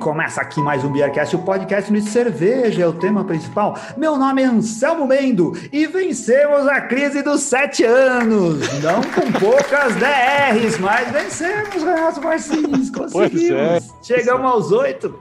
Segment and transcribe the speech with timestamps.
[0.00, 3.78] Começa aqui mais um Beercast, o podcast de cerveja é o tema principal.
[3.96, 8.60] Meu nome é Anselmo Mendo e vencemos a crise dos sete anos.
[8.82, 13.50] Não com poucas DRs, mas vencemos, Renato Martins, conseguimos.
[13.50, 13.80] É.
[14.02, 15.18] Chegamos aos oito.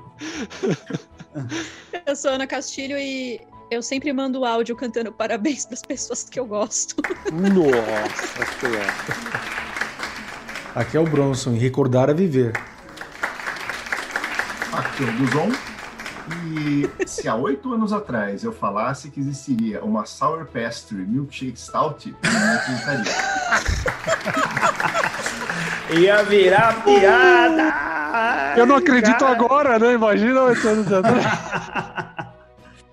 [2.06, 3.40] Eu sou Ana Castilho e
[3.72, 6.96] eu sempre mando áudio cantando parabéns para as pessoas que eu gosto.
[7.32, 8.46] Nossa.
[10.76, 12.54] Aqui é o Bronson e recordar é viver.
[15.04, 15.52] O Guzon.
[16.58, 22.16] E se há oito anos atrás eu falasse que existiria uma Sour Pastry Milkshake Stout,
[22.24, 23.14] eu não acreditaria.
[26.00, 28.56] Ia virar piada!
[28.58, 29.32] Eu não acredito cara.
[29.34, 29.94] agora, né?
[29.94, 31.26] Imagina oito anos atrás.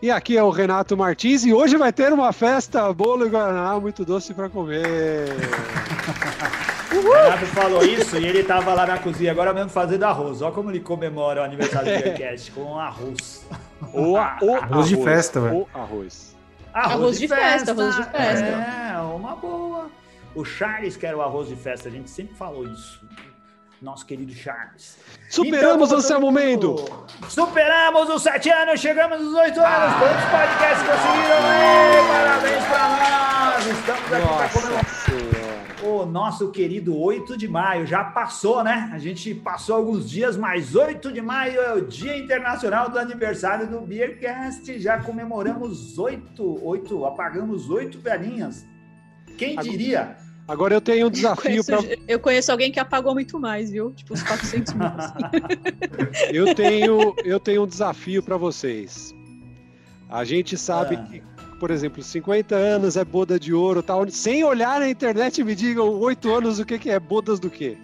[0.03, 3.79] E aqui é o Renato Martins e hoje vai ter uma festa, bolo e guaraná
[3.79, 5.29] muito doce para comer.
[6.99, 10.43] O Renato falou isso e ele tava lá na cozinha agora mesmo fazendo arroz.
[10.43, 13.47] Olha como ele comemora o aniversário do Beercast com arroz.
[13.93, 15.57] O, o arroz, arroz de festa, velho.
[15.57, 16.37] O arroz.
[16.73, 18.47] Arroz, arroz de, de festa, festa, arroz de festa.
[18.47, 19.91] É, uma boa.
[20.35, 23.01] O Charles quer o arroz de festa, a gente sempre falou isso
[23.83, 24.97] nosso querido Charles.
[25.29, 26.77] Superamos então, o seu momento!
[27.29, 29.99] Superamos os sete anos, chegamos aos oito anos.
[29.99, 31.43] Quantos podcasts conseguiram?
[31.53, 33.67] Ei, parabéns para nós!
[33.67, 35.42] Estamos aqui para comemorar
[36.01, 37.87] o nosso querido 8 de maio.
[37.87, 38.91] Já passou, né?
[38.93, 43.69] A gente passou alguns dias, mas 8 de maio é o Dia Internacional do Aniversário
[43.69, 44.79] do Beercast.
[44.79, 48.67] Já comemoramos oito, oito, apagamos oito velhinhas.
[49.37, 50.17] Quem diria?
[50.47, 51.79] Agora eu tenho um desafio para.
[52.09, 53.93] Eu conheço alguém que apagou muito mais, viu?
[53.93, 54.87] Tipo uns 400 mil.
[56.33, 59.15] eu, tenho, eu tenho um desafio para vocês.
[60.09, 61.03] A gente sabe ah.
[61.05, 61.23] que,
[61.63, 64.11] por exemplo, 50 anos é boda de ouro, tal.
[64.11, 67.79] Sem olhar na internet, me digam 8 anos o que, que é bodas do quê?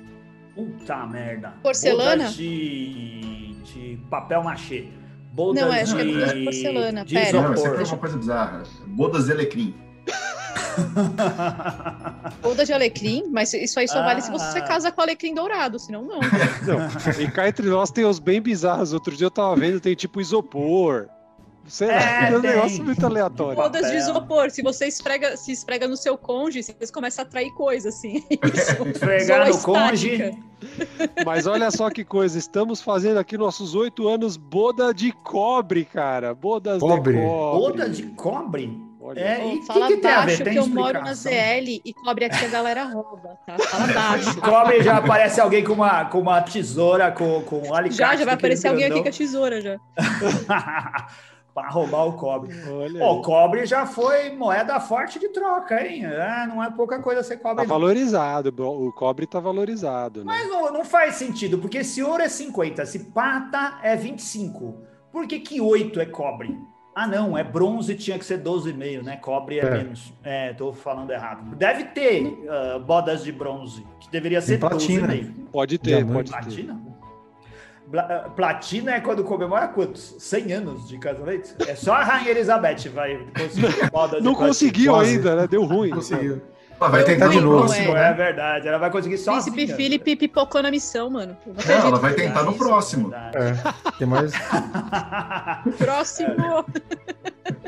[0.53, 1.55] Puta merda.
[1.63, 2.25] Porcelana?
[2.25, 4.89] Bodas de, de papel machê.
[5.31, 6.03] Bodas Não, acho de...
[6.03, 7.05] que é bodas de porcelana.
[7.05, 7.41] De Pera.
[7.41, 8.65] Não, aqui é uma coisa bizarra.
[8.89, 9.73] Bodas de alecrim.
[12.43, 14.07] Boda de alecrim, mas isso aí só ah.
[14.07, 14.63] vale se você ah.
[14.63, 16.19] casa com alecrim dourado, senão não.
[16.19, 17.21] não.
[17.23, 18.93] E cá entre nós tem os bem bizarros.
[18.93, 21.09] Outro dia eu tava vendo, tem tipo isopor.
[21.69, 23.57] Sei lá, é, é um negócio muito aleatório.
[23.57, 24.51] Bodas de isopor.
[24.51, 28.25] Se você esfrega, se esfrega no seu cônjuge, você começa a atrair coisa, assim.
[28.95, 30.39] Esfregar no cônjuge.
[31.25, 36.35] Mas olha só que coisa, estamos fazendo aqui nossos oito anos boda de cobre, cara.
[36.35, 37.15] Bodas cobre.
[37.15, 37.61] de cobre.
[37.61, 38.89] Boda de cobre?
[39.01, 39.21] Olha.
[39.21, 42.49] É, e fala que que baixo que eu moro na ZL e cobre aqui a
[42.49, 43.57] galera rouba, tá?
[43.59, 44.41] Fala baixo.
[44.41, 47.97] cobre já aparece alguém com uma, com uma tesoura, com, com um alicate.
[47.97, 49.79] Já, já vai aparecer alguém aqui com a tesoura já.
[51.59, 52.55] Para roubar o cobre.
[53.01, 56.05] O cobre já foi moeda forte de troca, hein?
[56.05, 57.65] É, não é pouca coisa ser cobre.
[57.65, 60.21] Tá valorizado, o cobre tá valorizado.
[60.21, 60.27] Né?
[60.27, 64.77] Mas não, não, faz sentido, porque se ouro é 50, se prata é 25,
[65.11, 66.57] por que que 8 é cobre?
[66.95, 69.17] Ah, não, é bronze tinha que ser 12,5, né?
[69.17, 70.13] Cobre é, é, menos.
[70.23, 71.55] É, tô falando errado.
[71.55, 75.33] Deve ter uh, bodas de bronze, que deveria ser 12,5.
[75.53, 76.75] Pode ter, pode platina?
[76.75, 76.88] ter.
[76.88, 76.88] Ah,
[78.37, 80.15] platina é quando comemora quantos?
[80.19, 81.55] 100 anos de casamento?
[81.67, 85.47] É só a Rainha Elizabeth vai conseguir bodas Não conseguiu ainda, né?
[85.47, 85.91] Deu ruim.
[85.91, 86.43] Conseguiu.
[86.81, 87.73] Ela vai tentar de novo.
[87.73, 87.89] É.
[87.89, 88.13] é.
[88.13, 89.43] verdade, ela vai conseguir só.
[89.43, 91.37] Príncipe Felipe pipocou na missão, mano.
[91.47, 93.13] Não, ela vai tentar no próximo.
[93.15, 94.33] É, tem mais.
[95.77, 96.37] próximo.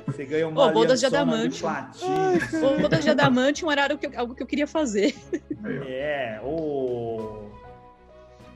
[0.07, 1.61] Você ganha uma oh, bodas de adamante.
[1.61, 5.15] De bodas de adamante, um horário que eu, algo que eu queria fazer.
[5.65, 7.40] É, o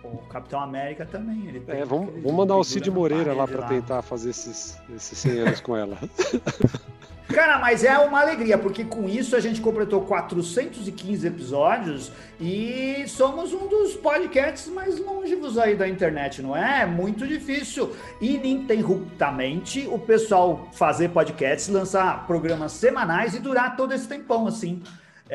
[0.05, 1.47] o Capitão América também.
[1.47, 5.39] Ele é, vamos, vamos mandar o Cid Moreira lá para tentar fazer esses, esses 100
[5.41, 5.99] anos com ela.
[7.29, 13.53] Cara, mas é uma alegria, porque com isso a gente completou 415 episódios e somos
[13.53, 16.83] um dos podcasts mais longevos aí da internet, não é?
[16.83, 17.97] é muito difícil.
[18.21, 24.83] Ininterruptamente o pessoal fazer podcasts, lançar programas semanais e durar todo esse tempão assim.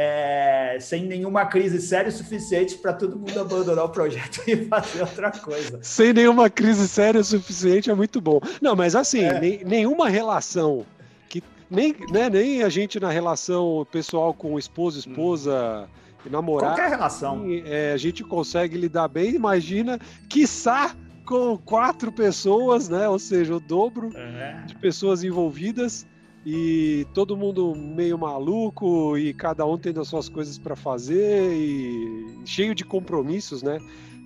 [0.02, 5.02] É, sem nenhuma crise séria o suficiente para todo mundo abandonar o projeto e fazer
[5.02, 5.80] outra coisa.
[5.82, 8.40] Sem nenhuma crise séria o suficiente é muito bom.
[8.62, 9.62] Não, mas assim, é.
[9.66, 10.86] nenhuma relação
[11.70, 15.88] nem, né, nem a gente na relação pessoal com esposo, esposa hum.
[16.26, 16.76] e namorado.
[16.76, 17.46] Qualquer relação.
[17.66, 23.08] É, a gente consegue lidar bem, imagina, quiçá com quatro pessoas, né?
[23.08, 24.64] Ou seja, o dobro é.
[24.66, 26.08] de pessoas envolvidas
[26.52, 32.40] e todo mundo meio maluco e cada um tendo as suas coisas para fazer e
[32.44, 33.78] cheio de compromissos, né?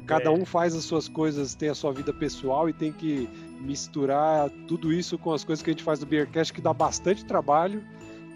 [0.07, 0.29] Cada é.
[0.29, 3.27] um faz as suas coisas, tem a sua vida pessoal e tem que
[3.59, 7.25] misturar tudo isso com as coisas que a gente faz no Beercast, que dá bastante
[7.25, 7.83] trabalho,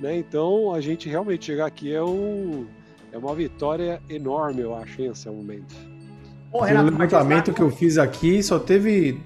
[0.02, 0.18] né?
[0.18, 2.66] Então, a gente realmente chegar aqui é, um,
[3.14, 5.74] é uma vitória enorme, eu acho, em esse momento.
[6.52, 9.18] o levantamento que eu fiz aqui, só teve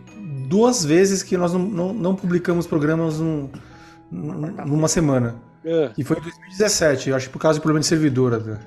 [0.47, 3.49] duas vezes que nós não, não, não publicamos programas num,
[4.11, 5.35] numa semana.
[5.63, 5.91] É.
[5.97, 8.57] E foi em 2017, eu acho que por causa do problema de servidor até.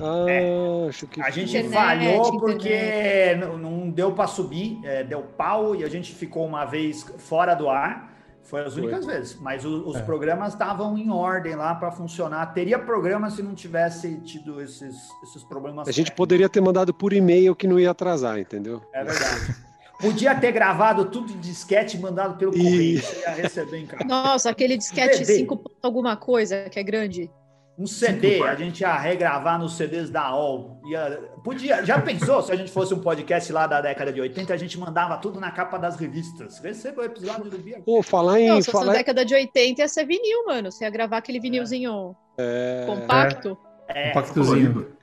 [0.00, 0.88] Ah, é.
[0.88, 1.20] acho que...
[1.22, 5.88] A gente internet, falhou porque não, não deu para subir, é, deu pau e a
[5.88, 8.10] gente ficou uma vez fora do ar.
[8.42, 9.14] Foi as únicas Foi.
[9.14, 10.02] vezes, mas o, os é.
[10.02, 12.44] programas estavam em ordem lá para funcionar.
[12.52, 15.86] Teria programa se não tivesse tido esses, esses problemas.
[15.86, 18.82] A gente poderia ter mandado por e-mail que não ia atrasar, entendeu?
[18.92, 19.54] É verdade.
[20.02, 23.00] Podia ter gravado tudo de disquete e mandado pelo correio.
[23.00, 24.04] Você ia receber em casa.
[24.04, 27.30] Nossa, aquele disquete 5 alguma coisa que é grande.
[27.78, 30.80] Um CD, a gente ia regravar nos CDs da OL.
[30.86, 34.52] Ia, podia, já pensou se a gente fosse um podcast lá da década de 80,
[34.52, 36.58] a gente mandava tudo na capa das revistas.
[36.58, 37.80] Receba o episódio do Bia.
[37.80, 38.48] Pô, falar em.
[38.48, 40.70] Não, se fosse na década de 80 ia ser vinil, mano.
[40.70, 42.84] Você ia gravar aquele vinilzinho é...
[42.86, 43.56] compacto.
[43.88, 44.08] É.
[44.08, 45.01] Compactozinho.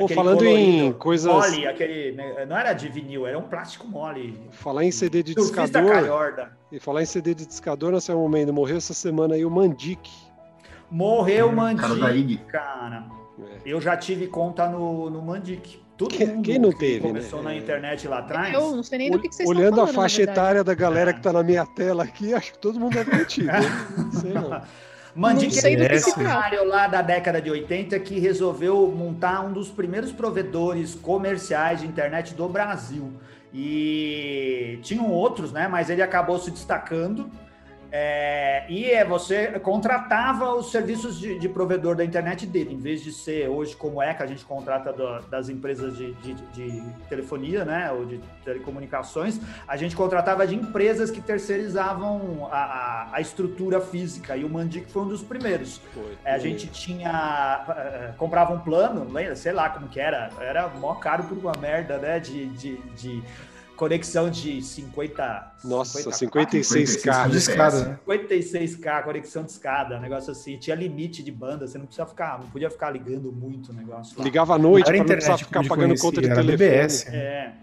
[0.00, 1.30] Pô, falando em coisas.
[1.30, 2.12] Mole, aquele.
[2.12, 4.40] Né, não era de vinil, era um plástico mole.
[4.50, 6.50] Falar em CD de discador.
[6.72, 10.10] E falar em CD de discador, nesse momento, morreu essa semana aí o Mandic.
[10.90, 13.04] Morreu o Mandic, cara.
[13.38, 13.58] É.
[13.64, 15.80] Eu já tive conta no, no Mandic.
[15.98, 17.50] Todo quem, quem não teve, começou né?
[17.50, 18.54] na internet lá atrás.
[18.54, 20.74] Eu não sei nem do que, que vocês Olhando estão falando, a faixa etária da
[20.74, 21.12] galera é.
[21.12, 23.48] que tá na minha tela aqui, acho que todo mundo deve ter tido.
[24.32, 24.62] não
[25.50, 25.82] sei não.
[25.84, 30.12] Mandic é um cenário lá da década de 80 que resolveu montar um dos primeiros
[30.12, 33.12] provedores comerciais de internet do Brasil.
[33.52, 35.66] E tinham outros, né?
[35.66, 37.30] Mas ele acabou se destacando
[37.92, 43.02] é, e é, você contratava os serviços de, de, provedor da internet dele, em vez
[43.02, 46.82] de ser hoje como é que a gente contrata do, das empresas de, de, de,
[47.08, 53.20] telefonia, né, ou de telecomunicações, a gente contratava de empresas que terceirizavam a, a, a
[53.20, 55.78] estrutura física, e o Mandic foi um dos primeiros.
[55.92, 60.30] Foi, é, a gente tinha, uh, comprava um plano, lembra, sei lá como que era,
[60.38, 63.22] era mó caro por uma merda, né, de, de
[63.80, 65.54] conexão de 50.
[65.64, 67.30] Nossa, 50, 56K.
[67.30, 68.00] de escada.
[68.06, 70.58] 56K, conexão de escada, negócio assim.
[70.58, 74.18] Tinha limite de banda, você não precisa ficar, não podia ficar ligando muito o negócio.
[74.18, 74.24] Lá.
[74.24, 76.56] Ligava à noite para não precisar ficar pagando conta de telefone.
[76.56, 77.08] BBS.
[77.08, 77.54] É.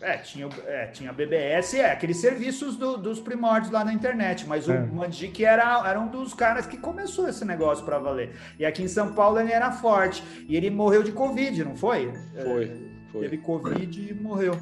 [0.00, 4.68] É, tinha, é, tinha BBS, é, aqueles serviços do, dos primórdios lá na internet, mas
[4.68, 4.72] é.
[4.72, 8.30] o Mandic era, era um dos caras que começou esse negócio para valer.
[8.60, 10.22] E aqui em São Paulo ele era forte.
[10.48, 12.12] E ele morreu de Covid, não foi?
[12.32, 12.64] Foi.
[12.64, 13.20] É, foi.
[13.22, 14.16] Teve Covid foi.
[14.16, 14.56] e morreu.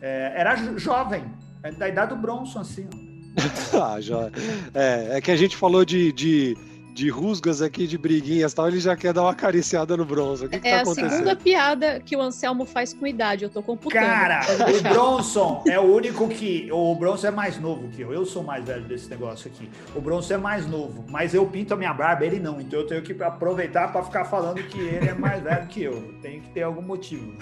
[0.00, 1.24] É, era jovem,
[1.62, 2.88] é da idade do Bronson, assim.
[3.80, 4.30] ah, já.
[4.74, 6.56] É, é que a gente falou de, de,
[7.00, 10.44] de rusgas aqui, de briguinhas e tal, ele já quer dar uma acariciada no Bronson.
[10.44, 11.06] O que, que é tá acontecendo?
[11.06, 14.04] a segunda piada que o Anselmo faz com idade, eu tô computando.
[14.04, 16.68] Cara, o Bronson é o único que.
[16.70, 18.12] O Bronson é mais novo que eu.
[18.12, 19.70] Eu sou mais velho desse negócio aqui.
[19.94, 22.60] O Bronson é mais novo, mas eu pinto a minha barba, ele não.
[22.60, 26.14] Então eu tenho que aproveitar para ficar falando que ele é mais velho que eu.
[26.20, 27.32] Tem que ter algum motivo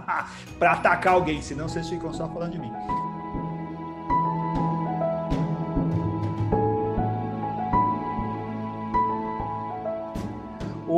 [0.58, 2.72] para atacar alguém, senão vocês ficam só falando de mim.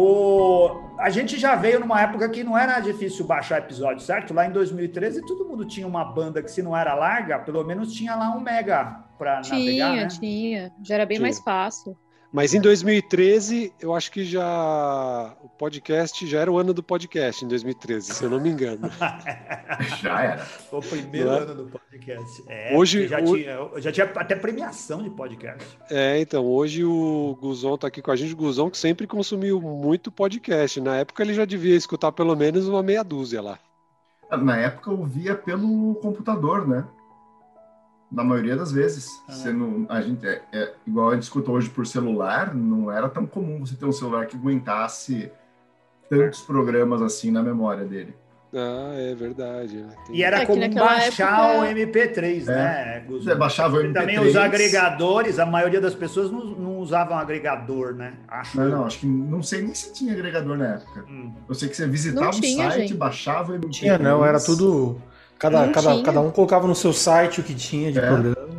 [0.06, 4.34] O, a gente já veio numa época que não era difícil baixar episódio, certo?
[4.34, 7.92] Lá em 2013 todo mundo tinha uma banda que se não era larga, pelo menos
[7.94, 10.08] tinha lá um mega para navegar, Tinha, né?
[10.08, 10.72] tinha.
[10.82, 11.24] Já era bem tinha.
[11.26, 11.96] mais fácil.
[12.34, 17.44] Mas em 2013, eu acho que já o podcast já era o ano do podcast
[17.44, 18.90] em 2013, se eu não me engano.
[20.02, 20.38] já era.
[20.38, 21.38] Foi o primeiro é?
[21.38, 22.42] ano do podcast.
[22.48, 23.36] É, hoje já, o...
[23.36, 25.78] tinha, já tinha até premiação de podcast.
[25.88, 29.60] É, então, hoje o Guzon tá aqui com a gente, o Guzon que sempre consumiu
[29.60, 30.80] muito podcast.
[30.80, 33.60] Na época ele já devia escutar pelo menos uma meia dúzia lá.
[34.42, 36.84] Na época eu via pelo computador, né?
[38.14, 39.08] Na maioria das vezes.
[39.28, 39.32] Ah.
[39.32, 43.08] Você não, a gente, é, é, igual a gente escuta hoje por celular, não era
[43.08, 45.30] tão comum você ter um celular que aguentasse
[46.08, 48.14] tantos programas assim na memória dele.
[48.56, 49.78] Ah, é verdade.
[49.78, 49.88] Né?
[50.10, 51.58] E era é como baixar época...
[51.58, 52.52] o MP3, é.
[52.52, 53.04] né?
[53.08, 53.92] Você baixava o MP3.
[53.92, 58.14] Também os agregadores, a maioria das pessoas não, não usavam agregador, né?
[58.28, 58.56] Acho.
[58.56, 61.04] Não, não, acho que não sei nem se tinha agregador na época.
[61.08, 61.32] Hum.
[61.48, 62.94] Eu sei que você visitava o site, gente.
[62.94, 63.62] baixava o MP3.
[63.64, 65.00] Não tinha, não, era tudo
[65.38, 68.06] Cada, cada, cada um colocava no seu site o que tinha de é.
[68.06, 68.54] programa.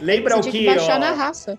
[0.00, 0.58] Lembra Você o que.
[0.60, 1.58] que baixar ó, na raça.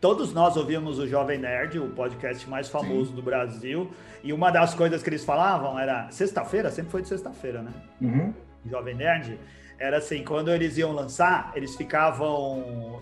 [0.00, 3.16] Todos nós ouvimos o Jovem Nerd, o podcast mais famoso Sim.
[3.16, 3.90] do Brasil.
[4.24, 6.10] E uma das coisas que eles falavam era.
[6.10, 7.72] Sexta-feira, sempre foi de sexta-feira, né?
[8.00, 8.32] Uhum.
[8.66, 9.38] Jovem Nerd
[9.80, 13.00] era assim, quando eles iam lançar, eles ficavam,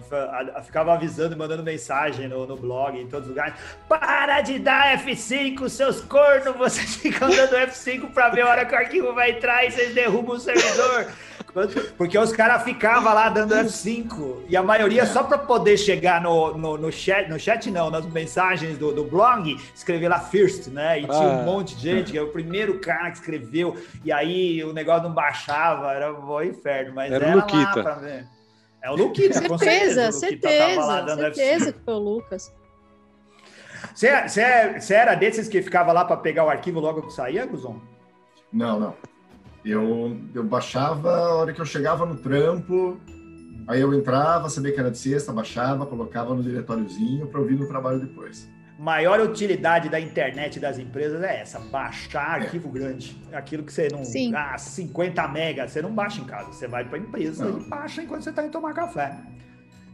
[0.64, 3.54] ficavam avisando, mandando mensagem no, no blog, em todos os lugares.
[3.88, 8.72] Para de dar F5, seus cornos, vocês ficam dando F5 para ver a hora que
[8.76, 11.08] o arquivo vai entrar e vocês derrubam o servidor.
[11.96, 16.56] Porque os caras ficavam lá dando F5 e a maioria só para poder chegar no,
[16.56, 21.00] no, no, chat, no chat não, nas mensagens do, do blog, escrever lá first, né?
[21.00, 21.44] E tinha um ah.
[21.44, 25.14] monte de gente, que era o primeiro cara que escreveu, e aí o negócio não
[25.14, 28.26] baixava, era um inferno, mas era, era lá pra ver.
[28.82, 30.12] É o Luquita, certeza, com certeza.
[30.12, 32.52] Certeza, certeza que foi o Lucas.
[33.94, 37.46] Você, você, você era desses que ficava lá para pegar o arquivo logo que saía,
[37.46, 37.80] Guzon?
[38.52, 38.94] Não, não.
[39.70, 42.98] Eu, eu baixava a hora que eu chegava no trampo,
[43.66, 47.68] aí eu entrava, sabia que era de sexta, baixava, colocava no diretóriozinho para ouvir no
[47.68, 48.48] trabalho depois
[48.78, 53.20] maior utilidade da internet das empresas é essa, baixar arquivo grande.
[53.32, 54.04] Aquilo que você não.
[54.04, 54.32] Sim.
[54.34, 57.58] Ah, 50 megas, você não baixa em casa, você vai para a empresa não.
[57.58, 59.18] e baixa enquanto você está indo tomar café.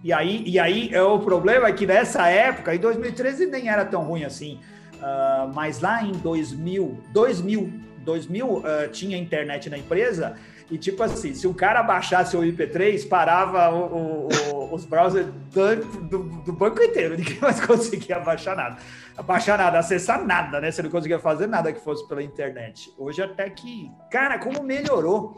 [0.02, 3.86] E aí, e aí é o problema é que nessa época, em 2013 nem era
[3.86, 4.60] tão ruim assim,
[4.96, 7.72] uh, mas lá em 2000, 2000,
[8.04, 10.36] 2000 uh, tinha internet na empresa
[10.70, 15.76] e tipo assim, se o cara baixasse o IP3, parava o, o, os browsers do,
[16.08, 18.78] do, do, banco inteiro, ninguém mais conseguia baixar nada.
[19.26, 20.70] Baixar nada, acessar nada, né?
[20.70, 22.90] Você não conseguia fazer nada que fosse pela internet.
[22.96, 25.36] Hoje até que, cara, como melhorou.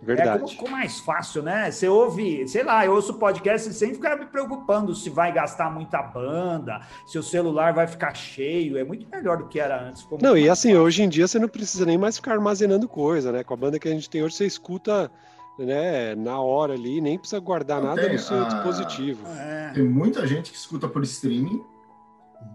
[0.00, 0.28] Verdade.
[0.28, 1.70] É como ficou mais fácil, né?
[1.70, 6.00] Você ouve, sei lá, eu ouço podcast sem ficar me preocupando se vai gastar muita
[6.00, 8.78] banda, se o celular vai ficar cheio.
[8.78, 10.06] É muito melhor do que era antes.
[10.20, 10.82] Não, e assim, fácil.
[10.82, 13.42] hoje em dia você não precisa nem mais ficar armazenando coisa, né?
[13.42, 15.10] Com a banda que a gente tem hoje, você escuta
[15.58, 18.44] né, na hora ali, nem precisa guardar não nada tem, no seu a...
[18.44, 19.26] dispositivo.
[19.26, 19.72] É.
[19.74, 21.64] Tem muita gente que escuta por streaming.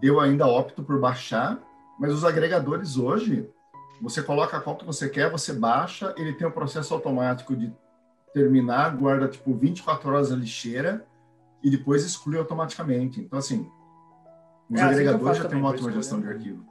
[0.02, 1.58] Eu ainda opto por baixar,
[1.98, 3.46] mas os agregadores hoje
[4.04, 7.72] você coloca qual que você quer, você baixa, ele tem o um processo automático de
[8.34, 11.06] terminar, guarda tipo 24 horas a lixeira
[11.62, 13.18] e depois exclui automaticamente.
[13.18, 13.66] Então, assim,
[14.68, 16.66] os é, assim agregadores assim já têm uma ótima gestão de arquivo.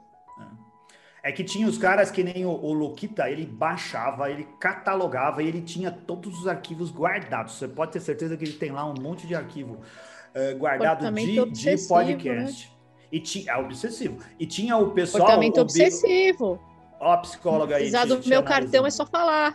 [1.24, 1.30] É.
[1.30, 5.48] é que tinha os caras que nem o, o Luquita, ele baixava, ele catalogava e
[5.48, 7.54] ele tinha todos os arquivos guardados.
[7.54, 11.50] Você pode ter certeza que ele tem lá um monte de arquivo uh, guardado de,
[11.50, 12.68] de podcast.
[12.68, 12.74] Né?
[13.10, 14.18] E tinha, é obsessivo.
[14.38, 15.22] E tinha o pessoal.
[15.22, 16.60] Comportamento obsessivo.
[17.04, 17.82] Ó, a psicóloga aí.
[17.82, 19.54] Precisar do meu cartão é só falar.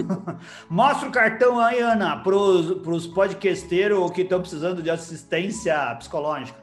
[0.70, 6.58] Mostra o cartão aí, Ana, para os podcasteiros que estão precisando de assistência psicológica.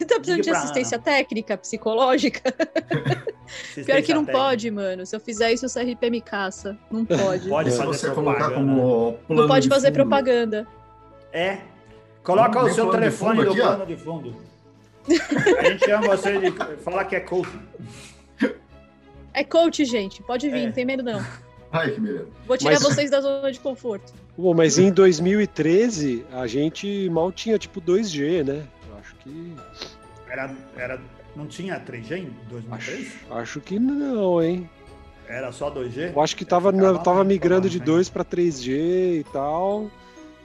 [0.00, 1.04] Estão precisando de assistência Ana.
[1.04, 2.42] técnica, psicológica?
[2.48, 4.32] assistência Pior que não técnica.
[4.32, 5.04] pode, mano.
[5.04, 6.78] Se eu fizer isso, o CRP me caça.
[6.90, 7.46] Não pode.
[7.46, 9.96] Pode fazer você colocar como Não pode fazer fundo.
[9.96, 10.66] propaganda.
[11.30, 11.58] É.
[12.22, 14.34] Coloca o seu telefone no plano de fundo.
[15.58, 16.50] A gente chama você de.
[16.78, 17.50] Fala que é coach.
[19.34, 20.22] É coach, gente.
[20.22, 20.66] Pode vir, é.
[20.66, 21.24] não tem medo não.
[21.72, 22.28] Ai, que medo.
[22.46, 22.82] Vou tirar mas...
[22.82, 24.12] vocês da zona de conforto.
[24.38, 28.64] Bom, mas em 2013 a gente mal tinha tipo 2G, né?
[28.88, 29.54] Eu acho que.
[30.28, 31.00] Era, era,
[31.34, 33.02] não tinha 3G em 2013?
[33.02, 34.70] Acho, acho que não, hein?
[35.28, 36.12] Era só 2G?
[36.14, 39.90] Eu acho que tava, na, tava migrando de 2 para 3G e tal.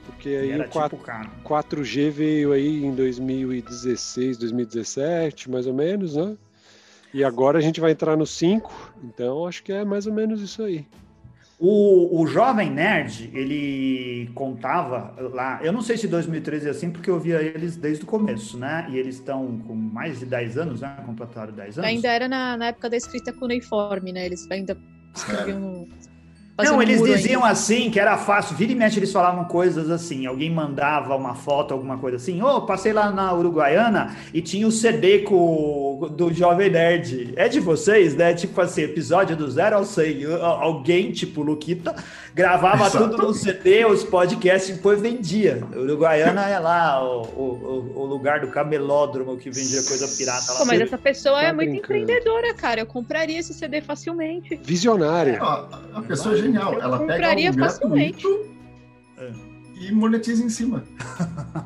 [0.06, 6.36] Porque aí o 4, tipo 4G veio aí em 2016, 2017, mais ou menos, né?
[7.12, 10.40] E agora a gente vai entrar no 5, então acho que é mais ou menos
[10.40, 10.86] isso aí.
[11.58, 17.10] O, o Jovem Nerd, ele contava lá, eu não sei se 2013 é assim, porque
[17.10, 18.86] eu via eles desde o começo, né?
[18.88, 20.96] E eles estão com mais de 10 anos, né?
[21.04, 21.90] Completaram 10 anos.
[21.90, 24.24] Ainda era na, na época da escrita cuneiforme, né?
[24.24, 24.74] Eles ainda
[25.14, 25.86] escreviam
[26.64, 27.52] não, eles diziam ainda.
[27.52, 28.56] assim que era fácil.
[28.56, 30.26] Vira e mexe, eles falavam coisas assim.
[30.26, 32.42] Alguém mandava uma foto, alguma coisa assim.
[32.42, 37.32] Ô, oh, passei lá na Uruguaiana e tinha o CD com, do Jovem Nerd.
[37.36, 38.34] É de vocês, né?
[38.34, 40.24] Tipo assim, episódio do zero ao 100.
[40.40, 41.94] Alguém, tipo Luquita,
[42.34, 43.10] gravava Exato.
[43.10, 45.62] tudo no CD, os podcasts, e depois vendia.
[45.74, 50.58] Uruguaiana é lá o, o, o, lugar do camelódromo que vendia coisa pirata lá.
[50.58, 52.80] Pô, mas essa pessoa tá é muito empreendedora, cara.
[52.80, 54.60] Eu compraria esse CD facilmente.
[54.62, 55.36] Visionária.
[55.36, 56.74] É, a pessoa é genial.
[56.74, 58.46] Eu Ela pega um gratuito
[59.18, 59.30] é.
[59.80, 60.84] e monetiza em cima.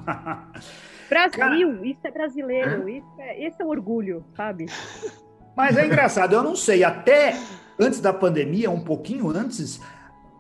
[1.09, 1.57] Brasil, cara,
[1.87, 2.93] isso é brasileiro, é?
[2.93, 4.67] Isso é, esse é um orgulho, sabe?
[5.57, 7.37] Mas é engraçado, eu não sei, até
[7.79, 9.81] antes da pandemia, um pouquinho antes,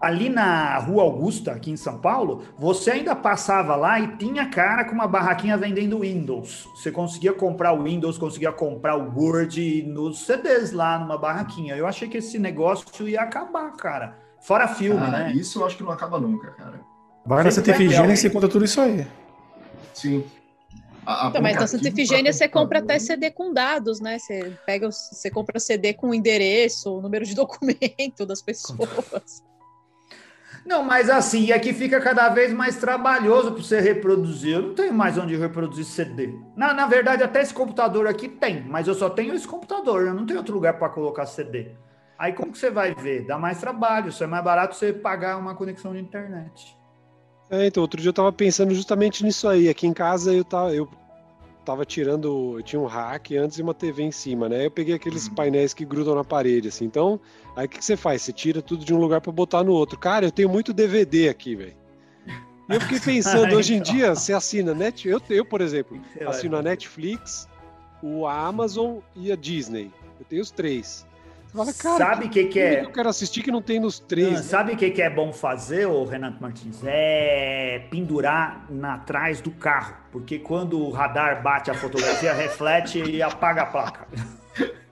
[0.00, 4.84] ali na Rua Augusta, aqui em São Paulo, você ainda passava lá e tinha cara
[4.84, 6.68] com uma barraquinha vendendo Windows.
[6.74, 11.76] Você conseguia comprar o Windows, conseguia comprar o Word nos CDs lá numa barraquinha.
[11.76, 14.18] Eu achei que esse negócio ia acabar, cara.
[14.40, 15.32] Fora filme, ah, né?
[15.32, 16.80] Isso eu acho que não acaba nunca, cara.
[17.24, 19.06] Vai na Efigênia e você conta tudo isso aí.
[19.94, 20.24] Sim.
[21.06, 24.18] A, a então, mas na Santa Efigênia você compra até CD com dados, né?
[24.18, 29.42] Você pega, você compra CD com o endereço, o número de documento das pessoas.
[30.64, 34.54] Não, mas assim, aqui fica cada vez mais trabalhoso para você reproduzir.
[34.54, 36.34] Eu não tenho mais onde reproduzir CD.
[36.56, 40.14] Na, na verdade, até esse computador aqui tem, mas eu só tenho esse computador, eu
[40.14, 41.72] não tenho outro lugar para colocar CD.
[42.18, 43.26] Aí como que você vai ver?
[43.26, 46.74] Dá mais trabalho, isso é mais barato você pagar uma conexão de internet.
[47.50, 49.68] É, então, outro dia eu estava pensando justamente nisso aí.
[49.68, 50.88] Aqui em casa eu tava, eu
[51.64, 52.58] tava tirando.
[52.58, 54.66] Eu tinha um rack antes e uma TV em cima, né?
[54.66, 55.34] Eu peguei aqueles uhum.
[55.34, 56.84] painéis que grudam na parede, assim.
[56.84, 57.20] Então,
[57.56, 58.22] Aí o que, que, você faz?
[58.22, 59.98] Você tira tudo de um lugar para botar no outro.
[59.98, 61.76] Cara, eu tenho muito DVD aqui, velho.
[62.68, 66.56] E eu fiquei pensando, hoje em dia, você assina Net, eu, eu por exemplo, assino
[66.56, 67.48] a Netflix,
[68.02, 69.92] o Amazon e a Disney.
[70.18, 71.06] Eu tenho os três.
[71.54, 72.82] Fala, sabe o que, que, é?
[72.82, 74.26] Eu quero assistir que não tem nos três.
[74.26, 74.42] Não, né?
[74.42, 76.80] Sabe o que, que é bom fazer, o Renato Martins?
[76.84, 83.22] É pendurar na trás do carro, porque quando o radar bate a fotografia, reflete e
[83.22, 84.08] apaga a placa.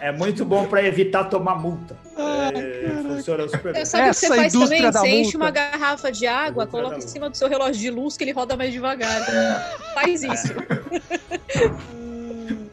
[0.00, 1.98] É muito bom para evitar tomar multa.
[2.16, 3.84] Ah, é, funciona super bem.
[3.84, 4.80] Sabe o que você faz também?
[4.80, 5.08] Você multa.
[5.08, 8.32] enche uma garrafa de água, coloca em cima do seu relógio de luz que ele
[8.32, 9.20] roda mais devagar.
[9.28, 9.94] É.
[9.94, 10.52] Faz isso.
[10.52, 11.98] É.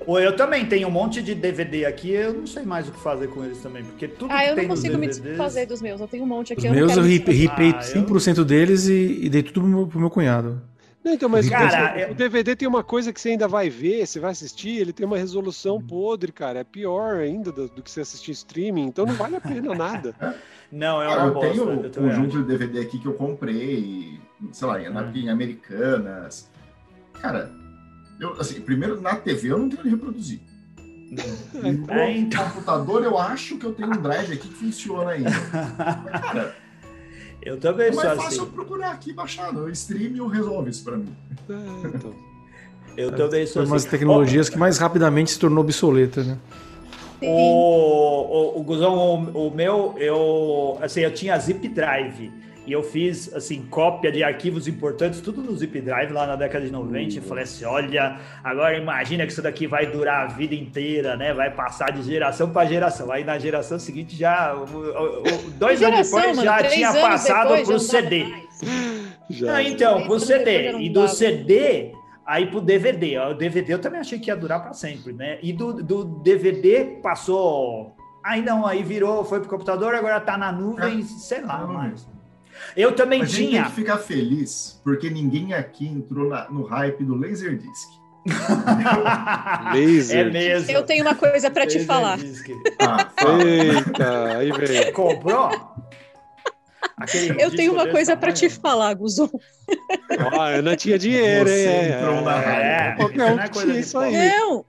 [0.08, 3.28] Eu também tenho um monte de DVD aqui, eu não sei mais o que fazer
[3.28, 6.08] com eles também, porque tudo ah, que eu não consigo me desfazer dos meus, eu
[6.08, 6.62] tenho um monte aqui.
[6.62, 8.46] Os eu meus eu ripei ah, 100% eu...
[8.46, 10.62] deles e, e, dei tudo pro meu, pro meu cunhado.
[11.04, 14.20] Não, então, mas cara, o DVD tem uma coisa que você ainda vai ver, você
[14.20, 16.62] vai assistir, ele tem uma resolução podre, cara.
[16.62, 20.16] É pior ainda do, do que você assistir streaming, então não vale a pena nada.
[20.72, 24.20] Não, é uma eu bosta, tenho um conjunto de DVD aqui que eu comprei,
[24.52, 25.12] sei lá, hum.
[25.14, 26.50] em Americanas.
[27.22, 27.52] Cara,
[28.20, 30.40] eu, assim, primeiro, na TV eu não tenho de reproduzir.
[31.54, 32.44] No é, então.
[32.44, 35.30] computador eu acho que eu tenho um drive aqui que funciona ainda.
[35.30, 36.56] Mas, cara,
[37.42, 38.10] eu também sou assim.
[38.10, 39.54] É mais fácil eu procurar aqui baixar.
[39.54, 41.16] No stream eu resolve isso para mim.
[41.50, 42.14] É, então.
[42.98, 43.72] Eu também sou assim.
[43.72, 46.38] umas tecnologias oh, que mais rapidamente se tornou obsoleta, né?
[47.22, 52.32] O, o, o Guzão, o, o, meu, eu, assim, eu tinha zip drive
[52.66, 56.66] e eu fiz, assim, cópia de arquivos importantes, tudo no Zip Drive lá na década
[56.66, 57.18] de 90.
[57.18, 61.34] E falei assim: olha, agora imagina que isso daqui vai durar a vida inteira, né?
[61.34, 63.12] Vai passar de geração para geração.
[63.12, 64.54] Aí na geração seguinte, já,
[65.58, 68.26] dois anos depois, mano, já tinha passado para o CD.
[69.30, 69.62] Já.
[69.64, 70.78] então, para o CD.
[70.80, 71.94] E do CD
[72.26, 73.20] aí pro DVD.
[73.20, 75.38] O DVD eu também achei que ia durar para sempre, né?
[75.42, 77.96] E do, do DVD passou.
[78.24, 82.08] Aí não, aí virou, foi pro computador, agora tá na nuvem, sei lá mais.
[82.76, 83.38] Eu também a tinha.
[83.38, 87.90] gente tem que ficar feliz, porque ninguém aqui entrou na, no hype do Laserdisc.
[89.74, 90.28] Laser.
[90.28, 90.72] É mesmo.
[90.72, 92.18] Eu tenho uma coisa para te falar.
[92.80, 93.12] Ah,
[93.44, 94.92] Eita, aí vem.
[94.94, 95.50] Comprou?
[96.98, 99.30] Aquele eu tenho uma coisa para te falar, Guzon.
[100.40, 101.92] Ah, eu não tinha dinheiro, Você hein?
[101.92, 104.14] Entrou na é, qualquer um tinha isso aí.
[104.14, 104.66] Não,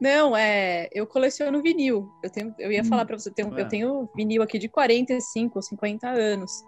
[0.00, 0.88] não, é.
[0.92, 2.08] Eu coleciono vinil.
[2.22, 3.60] Eu, tenho, eu ia hum, falar para você, eu tenho, é.
[3.60, 6.64] eu tenho vinil aqui de 45 ou 50 anos.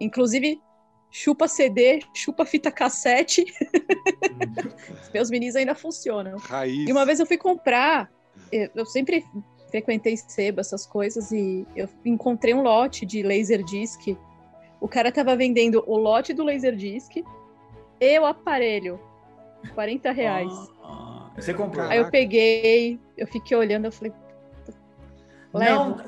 [0.00, 0.60] Inclusive,
[1.10, 3.44] chupa CD, chupa fita cassete.
[5.12, 6.38] Meus vinis ainda funcionam.
[6.38, 6.88] Raiz.
[6.88, 8.10] E uma vez eu fui comprar,
[8.50, 9.24] eu sempre
[9.70, 14.16] frequentei seba, essas coisas, e eu encontrei um lote de Laserdisc.
[14.80, 17.22] O cara tava vendendo o lote do Laserdisc
[18.00, 19.00] e o aparelho.
[19.74, 20.52] 40 reais.
[20.82, 21.86] Ah, você comprou?
[21.86, 24.12] Aí eu peguei, eu fiquei olhando, eu falei.
[25.54, 25.98] Não,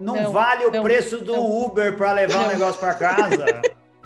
[0.00, 1.64] não, não vale o não, preço do não.
[1.64, 3.44] Uber para levar o negócio para casa.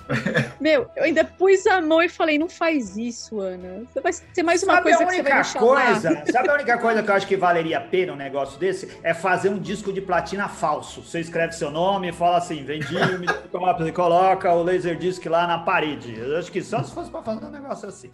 [0.60, 3.84] Meu, eu ainda pus a mão e falei, não faz isso, Ana.
[4.02, 6.78] Vai ser mais uma sabe coisa a única que você vai coisa, Sabe a única
[6.78, 8.98] coisa que eu acho que valeria a pena um negócio desse?
[9.02, 11.02] É fazer um disco de platina falso.
[11.02, 13.26] Você escreve seu nome e fala assim, vendi, me
[13.92, 16.18] coloca o laser disc lá na parede.
[16.18, 18.10] Eu acho que só se fosse para fazer um negócio assim.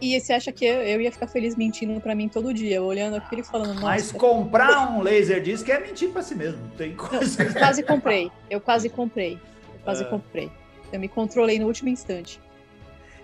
[0.00, 3.40] E você acha que eu, ia ficar feliz mentindo para mim todo dia, olhando aquilo
[3.40, 3.86] e falando, nossa.
[3.86, 6.60] Mas comprar um laser disc é mentir para si mesmo.
[6.76, 7.44] Tem coisa.
[7.44, 8.30] Não, quase comprei.
[8.48, 9.32] Eu quase comprei.
[9.32, 10.06] Eu quase é.
[10.06, 10.52] comprei.
[10.92, 12.40] Eu me controlei no último instante.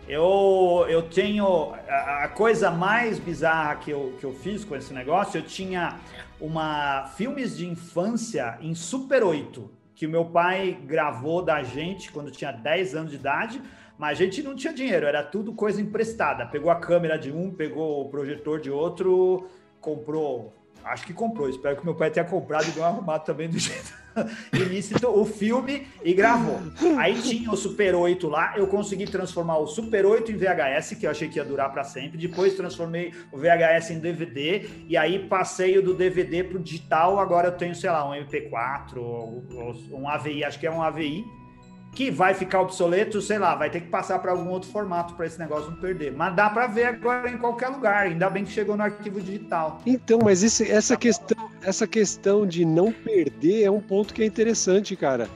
[0.09, 1.73] Eu, eu tenho.
[1.89, 5.99] A, a, coisa mais bizarra que eu, que eu fiz com esse negócio, eu tinha
[6.41, 12.31] uma filmes de infância em Super 8, que o meu pai gravou da gente quando
[12.31, 13.63] tinha 10 anos de idade
[13.99, 16.47] mas a gente não tinha dinheiro, era tudo coisa emprestada.
[16.47, 19.49] Pegou a câmera de um, pegou o projetor de outro,
[19.81, 20.53] comprou.
[20.85, 21.49] Acho que comprou.
[21.49, 24.05] Espero que meu pai tenha comprado e deu arrumado também do jeito
[24.53, 26.61] ilícito o filme e gravou.
[26.99, 31.07] Aí tinha o Super 8 lá, eu consegui transformar o Super 8 em VHS, que
[31.07, 32.19] eu achei que ia durar para sempre.
[32.19, 37.19] Depois transformei o VHS em DVD e aí passei o do DVD pro digital.
[37.19, 40.83] Agora eu tenho, sei lá, um MP4 ou, ou um AVI, acho que é um
[40.83, 41.25] AVI
[41.95, 45.27] que vai ficar obsoleto, sei lá, vai ter que passar para algum outro formato para
[45.27, 46.13] esse negócio não perder.
[46.13, 49.81] Mas dá para ver agora em qualquer lugar, ainda bem que chegou no arquivo digital.
[49.87, 54.27] Então, mas esse, essa, questão, essa questão de não perder é um ponto que é
[54.27, 55.29] interessante, cara.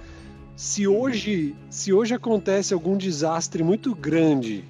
[0.57, 4.65] Se hoje, se hoje acontece algum desastre muito grande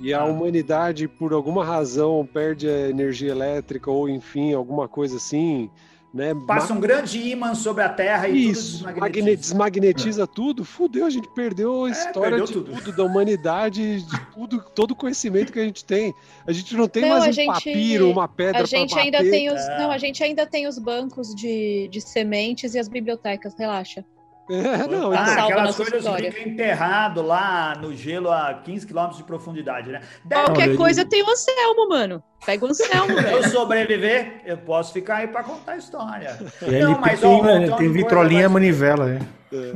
[0.00, 0.24] e a ah.
[0.24, 5.70] humanidade, por alguma razão, perde a energia elétrica ou, enfim, alguma coisa assim,
[6.12, 6.34] né?
[6.46, 10.26] Passa um grande ímã sobre a Terra e Isso, tudo desmagnetiza, desmagnetiza é.
[10.26, 12.72] tudo, fudeu, a gente perdeu a é, história perdeu de tudo.
[12.72, 12.96] tudo.
[12.96, 16.12] da humanidade, de tudo, todo o conhecimento que a gente tem.
[16.46, 19.52] A gente não tem não, mais um gente, papiro, uma pedra a gente ainda tem
[19.52, 19.78] os, é.
[19.78, 24.04] Não, a gente ainda tem os bancos de, de sementes e as bibliotecas, relaxa.
[24.50, 25.48] É, não, ah, então.
[25.48, 30.00] aquelas coisas que ficam enterrado lá no gelo a 15 km de profundidade, né?
[30.28, 32.20] Qualquer coisa tem o Anselmo, mano.
[32.44, 33.36] Pega o Anselmo, velho.
[33.36, 36.38] eu sobreviver, eu posso ficar aí para contar a história.
[36.62, 38.52] não, mas, tem, ó, tem vitrolinha mas...
[38.52, 39.20] manivela, né?
[39.52, 39.72] É.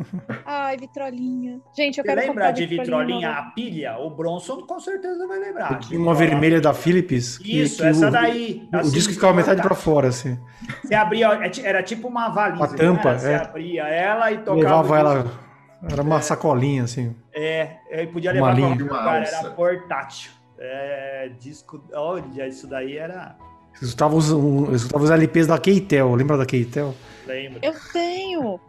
[0.46, 1.60] Ai, vitrolinha.
[1.76, 3.98] Gente, eu Você quero lembra de vitrolinha, a pilha?
[3.98, 5.78] O Bronson com certeza vai lembrar.
[5.80, 7.40] Tinha uma vermelha da Philips.
[7.44, 8.68] Isso, que essa o, daí.
[8.72, 10.38] O, assim, o disco ficava metade para fora, assim.
[10.82, 12.64] Você abria, é era tipo uma valisa.
[12.64, 13.18] A tampa, né?
[13.18, 13.36] Você é.
[13.36, 14.60] abria ela e tocava.
[14.60, 15.44] Levava ela.
[15.90, 16.22] Era uma é.
[16.22, 17.14] sacolinha, assim.
[17.32, 20.30] É, e podia levar para lugar, era portátil.
[20.58, 21.82] É, disco.
[21.92, 23.36] Olha, isso daí era.
[23.80, 26.94] Eu escutava os, um, eu escutava os LPs da Keitel, lembra da Keitel?
[27.26, 27.60] Lembro.
[27.62, 28.60] Eu tenho.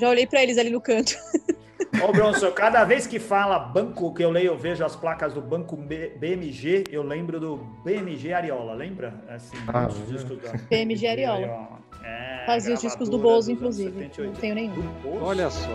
[0.00, 1.14] Já olhei para eles ali no canto.
[2.02, 5.40] Ô, Bronson, cada vez que fala banco, que eu leio, eu vejo as placas do
[5.40, 9.14] banco BMG, eu lembro do BMG Ariola, lembra?
[9.28, 11.80] Assim, ah, os discos da BMG Ariola.
[12.04, 13.90] É, Fazia os discos do Bozo, inclusive.
[13.90, 14.32] 78.
[14.32, 14.88] Não tenho nenhum.
[15.20, 15.68] Olha só.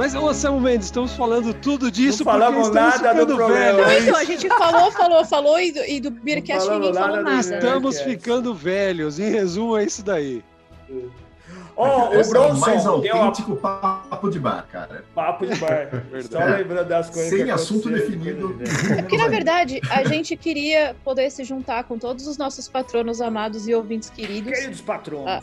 [0.00, 3.82] Mas, ô Samu Mendes, estamos falando tudo disso não falamos nada do velho.
[3.82, 7.38] Não, então, a gente falou, falou, falou e do, e do Beercast ninguém falou nada.
[7.38, 9.18] Estamos ficando velhos.
[9.18, 10.42] Em resumo, é isso daí.
[11.76, 14.06] Oh, o Bronson mais autêntico a...
[14.08, 15.04] papo de bar, cara.
[15.14, 15.90] Papo de bar.
[16.30, 17.38] Só lembrando das coisas.
[17.38, 18.58] Sem assunto definido.
[18.90, 23.20] É porque, na verdade, a gente queria poder se juntar com todos os nossos patronos
[23.20, 24.50] amados e ouvintes queridos.
[24.50, 25.28] Queridos patronos.
[25.28, 25.42] Ah,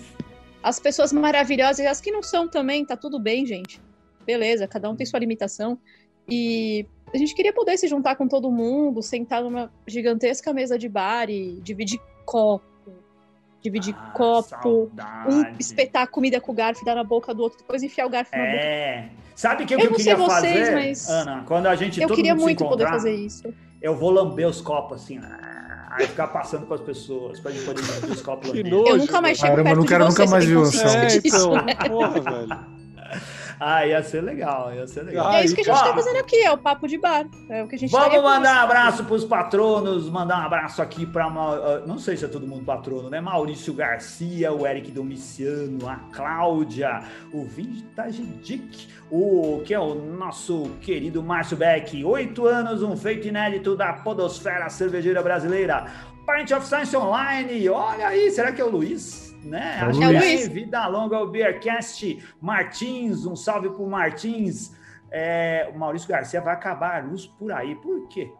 [0.63, 3.85] as pessoas maravilhosas e as que não são também, tá tudo bem, gente
[4.27, 5.79] beleza, cada um tem sua limitação.
[6.29, 10.89] E a gente queria poder se juntar com todo mundo, sentar numa gigantesca mesa de
[10.89, 12.65] bar e dividir copo,
[13.61, 15.33] dividir ah, copo, saudade.
[15.33, 18.09] um espetar comida com o garfo e dar na boca do outro, depois enfiar o
[18.09, 18.37] garfo é.
[18.37, 18.65] na boca.
[18.65, 19.09] É.
[19.33, 21.43] Sabe o que eu, eu, queria vocês, fazer, mas Ana?
[21.47, 23.53] Quando a gente Eu queria muito poder fazer isso.
[23.81, 25.19] Eu vou lamber os copos assim,
[25.91, 28.51] aí ficar passando para as pessoas, para gente poder lamber os copos.
[28.53, 31.51] eu nunca mais chego Caramba, perto não quero de nunca mais ver o é, então,
[31.87, 32.77] porra, velho.
[33.59, 35.31] Ah, ia ser legal, ia ser legal.
[35.33, 37.25] é isso que a gente está fazendo aqui, é o papo de bar.
[37.49, 40.79] É o que a gente Vamos mandar um abraço para os patronos, mandar um abraço
[40.79, 41.27] aqui para
[41.87, 43.19] não sei se é todo mundo patrono, né?
[43.19, 47.01] Maurício Garcia, o Eric Domiciano, a Cláudia,
[47.33, 53.27] o Vintage Dick, o que é o nosso querido Márcio Beck, oito anos, um feito
[53.27, 55.87] inédito da Podosfera Cervejeira Brasileira.
[56.27, 59.26] Pint of Science Online, olha aí, será que é o Luiz?
[59.43, 59.79] Né?
[59.81, 60.47] Acho é Luiz.
[60.47, 62.23] Vida longa o Beercast.
[62.41, 64.75] Martins, um salve pro Martins.
[65.09, 67.75] É, o Maurício Garcia vai acabar a luz por aí.
[67.75, 68.31] Por quê?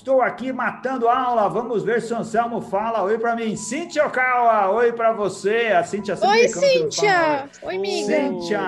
[0.00, 1.46] Estou aqui matando aula.
[1.50, 3.54] Vamos ver se o Anselmo fala oi para mim.
[3.54, 5.74] Cíntia Okawa, oi para você.
[5.78, 7.50] A Cíntia Oi, Cíntia.
[7.62, 8.06] Oi, amiga.
[8.06, 8.60] Cíntia,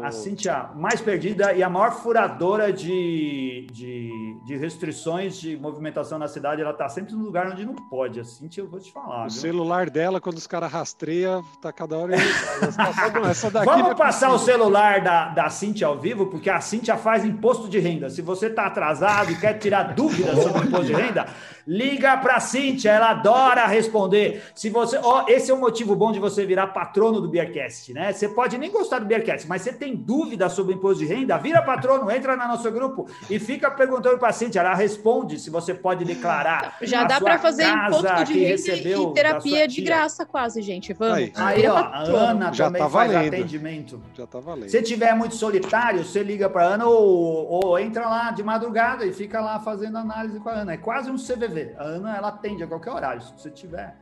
[0.00, 6.28] a Cíntia mais perdida e a maior furadora de, de, de restrições de movimentação na
[6.28, 6.62] cidade.
[6.62, 8.20] Ela tá sempre no lugar onde não pode.
[8.20, 9.22] A Cíntia, eu vou te falar.
[9.26, 9.30] O viu?
[9.30, 12.14] celular dela, quando os caras rastreiam, tá cada hora.
[13.28, 16.96] Essa daqui Vamos é passar o celular da, da Cíntia ao vivo, porque a Cíntia
[16.96, 18.08] faz imposto de renda.
[18.08, 21.26] Se você tá atrasado e quer tirar dúvidas sobre imposto de renda,
[21.66, 24.44] liga para a Cíntia, ela adora responder.
[24.54, 28.12] Se você, ó, esse é um motivo bom de você virar patrono do Beercast, né?
[28.12, 31.62] Você pode nem gostar do Beercast, mas você tem dúvida sobre imposto de renda, vira
[31.62, 35.74] patrono, entra no nosso grupo e fica perguntando para a Cíntia, ela responde se você
[35.74, 36.76] pode declarar.
[36.82, 40.92] Já dá para fazer imposto de renda e terapia de graça quase, gente.
[40.92, 41.16] Vamos.
[41.16, 44.00] Aí, aí ó, a Ana Já também tá faz atendimento.
[44.14, 44.68] Já tá valendo.
[44.68, 49.12] Se tiver muito solitário, você liga para Ana ou, ou entra lá de madrugada e
[49.12, 50.74] fica lá fazendo análise com a Ana.
[50.74, 51.55] É quase um CVV.
[51.78, 53.94] A Ana, ela atende a qualquer horário, se você tiver.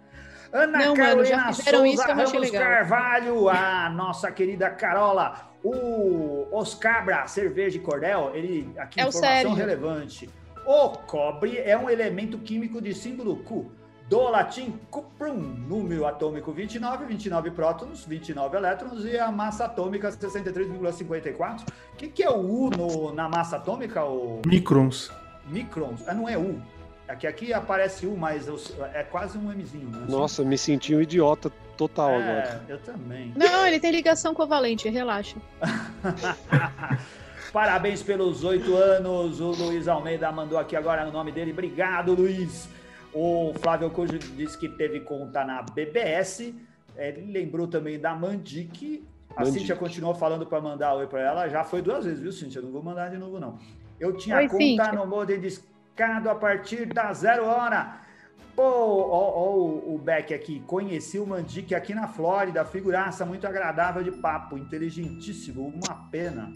[0.53, 2.63] Ana Não, Carolina mano, Souza isso, Ramos legal.
[2.63, 10.31] Carvalho, a nossa querida Carola, o Oscabra Cerveja e Cordel, ele aqui é informação relevante.
[10.65, 13.67] O cobre é um elemento químico de símbolo Q,
[14.09, 21.63] do latim cuprum, número atômico 29, 29 prótons, 29 elétrons e a massa atômica 63,54.
[21.63, 24.05] O que, que é o U no, na massa atômica?
[24.05, 24.41] O...
[24.47, 25.11] Microns.
[25.47, 26.07] Microns.
[26.07, 26.61] Ah, não é U.
[27.07, 28.49] Aqui, aqui aparece U, mas
[28.95, 29.91] é quase um Mzinho.
[29.91, 30.07] Né?
[30.09, 32.65] Nossa, me senti um idiota total é, agora.
[32.69, 33.33] Eu também.
[33.37, 35.37] Não, ele tem ligação covalente, relaxa.
[37.53, 39.39] Parabéns pelos oito anos.
[39.41, 41.53] O Luiz Almeida mandou aqui agora o nome dele.
[41.53, 42.69] Obrigado, Luiz.
[43.13, 46.53] O Flávio Cujo disse que teve conta na BBS.
[46.97, 49.05] Ele lembrou também da Mandic.
[49.37, 49.59] A Mandic.
[49.59, 51.49] Cíntia continuou falando para mandar oi para ela.
[51.49, 52.61] Já foi duas vezes, viu, Cíntia?
[52.61, 53.59] Não vou mandar de novo, não.
[54.01, 54.93] Eu tinha oi, conta Cíntia.
[54.93, 55.39] no Modem
[55.95, 58.01] mercado a partir da zero hora.
[58.57, 64.03] Pô, ó, ó, o Beck aqui, conheci o Mandic aqui na Flórida, figuraça muito agradável
[64.03, 66.53] de papo, inteligentíssimo, uma pena.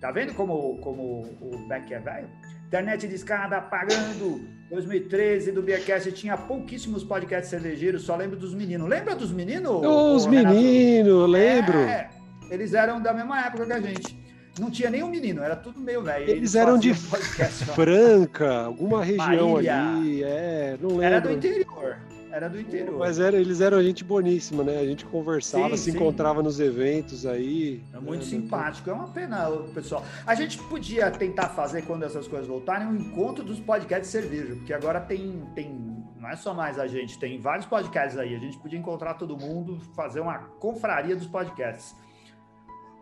[0.00, 2.28] Tá vendo como, como o Beck é velho?
[2.66, 4.40] Internet de escada pagando.
[4.70, 8.88] 2013 do Beercast tinha pouquíssimos podcasts cervejeiros, só lembro dos meninos.
[8.88, 9.84] Lembra dos meninos?
[9.84, 11.78] Os meninos, lembro.
[11.80, 12.08] É,
[12.50, 14.29] eles eram da mesma época que a gente.
[14.60, 16.24] Não tinha nenhum menino, era tudo meio velho.
[16.24, 20.22] Eles, eles eram de Franca, alguma região ali.
[20.22, 21.04] É, não lembro.
[21.04, 21.96] Era do interior.
[22.30, 22.98] Era do interior.
[22.98, 24.78] Mas era, eles eram gente boníssima, né?
[24.78, 25.96] A gente conversava, sim, se sim.
[25.96, 27.82] encontrava nos eventos aí.
[27.92, 28.30] É muito né?
[28.30, 28.88] simpático.
[28.90, 30.04] É uma pena, pessoal.
[30.26, 34.54] A gente podia tentar fazer, quando essas coisas voltarem, um encontro dos podcasts de cerveja,
[34.54, 36.04] porque agora tem, tem.
[36.18, 38.34] Não é só mais a gente, tem vários podcasts aí.
[38.34, 41.96] A gente podia encontrar todo mundo, fazer uma confraria dos podcasts.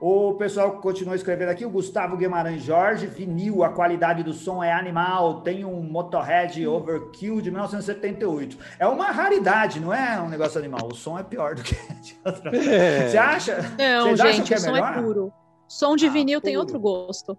[0.00, 4.72] O pessoal continua escrevendo aqui, o Gustavo Guimarães Jorge, vinil, a qualidade do som é
[4.72, 8.56] animal, tem um Motorhead Overkill de 1978.
[8.78, 12.16] É uma raridade, não é um negócio animal, o som é pior do que de
[12.24, 12.56] outra.
[12.56, 13.08] É.
[13.08, 13.56] Você acha?
[13.76, 14.98] Não, gente, é o som é melhor?
[14.98, 15.32] é puro.
[15.66, 16.48] Som de ah, vinil puro.
[16.48, 17.36] tem outro gosto.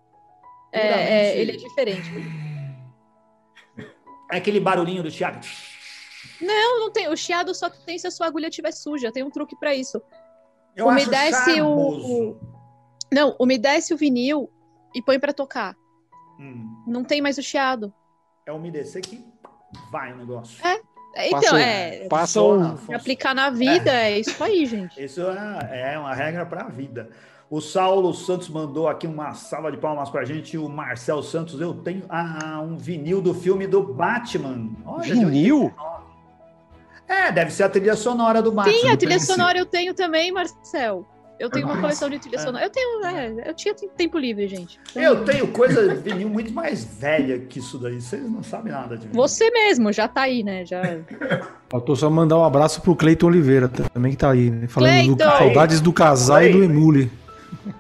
[0.71, 2.11] É, é, ele é diferente.
[4.31, 5.47] É aquele barulhinho do chiado.
[6.41, 7.07] Não, não tem.
[7.07, 9.11] O chiado só tem se a sua agulha estiver suja.
[9.11, 10.01] Tem um truque para isso.
[10.79, 12.37] Eu umedece o,
[13.11, 14.49] Não, umedece o vinil
[14.95, 15.75] e põe para tocar.
[16.39, 16.83] Hum.
[16.87, 17.93] Não tem mais o chiado.
[18.45, 19.23] É umedecer que
[19.91, 20.65] vai o negócio.
[20.65, 20.79] É.
[21.27, 22.07] Então, passa, é.
[22.07, 22.95] Passa um...
[22.95, 24.13] Aplicar na vida, é.
[24.13, 25.03] é isso aí, gente.
[25.03, 27.09] Isso é, é uma regra para a vida.
[27.49, 30.55] O Saulo Santos mandou aqui uma salva de palmas para a gente.
[30.57, 34.69] O Marcel Santos, eu tenho ah, um vinil do filme do Batman.
[34.85, 35.73] Olha, vinil?
[37.09, 38.71] É, deve ser a trilha sonora do Max.
[38.71, 41.05] Sim, a trilha sonora eu tenho também, Marcel.
[41.39, 42.39] Eu tenho uma coleção de trilha é.
[42.39, 42.65] sonora.
[42.65, 44.77] Eu tenho, é, eu tinha tempo livre, gente.
[44.91, 45.01] Então...
[45.01, 47.99] Eu tenho coisa vinil muito mais velha que isso daí.
[47.99, 49.21] Vocês não sabem nada de vinil.
[49.21, 50.65] Você mesmo, já tá aí, né?
[50.65, 50.81] Já.
[51.69, 54.67] Faltou só mandar um abraço pro Cleiton Oliveira, também que tá aí, né?
[54.67, 57.09] Falando do, saudades do casal e do Emule.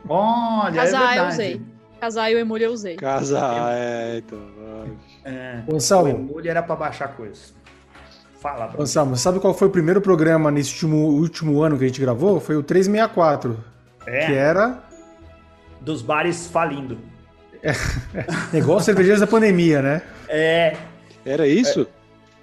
[0.07, 1.61] Olha, casar é eu usei.
[1.99, 2.95] Casar e o Emule eu usei.
[2.95, 4.39] Casar, é, então.
[5.25, 5.63] É.
[5.67, 7.53] O Emule era pra baixar coisas.
[8.39, 11.99] Fala, Anselmo, sabe qual foi o primeiro programa nesse último, último ano que a gente
[11.99, 12.39] gravou?
[12.39, 13.57] Foi o 364.
[14.05, 14.25] É.
[14.25, 14.79] Que era.
[15.81, 16.97] Dos bares falindo.
[17.61, 17.73] É,
[18.53, 20.01] negócio cervejeiros da pandemia, né?
[20.29, 20.77] É.
[21.25, 21.85] Era isso?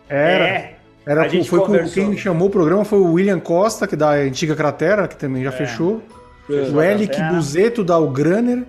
[0.06, 0.44] Era.
[0.44, 0.76] É.
[1.06, 4.11] Era, a foi com, quem chamou o programa foi o William Costa, que é da
[4.11, 5.52] antiga Cratera, que também já é.
[5.52, 6.02] fechou.
[6.50, 6.52] É.
[6.52, 8.64] O Elic Buzeto da Ugraner.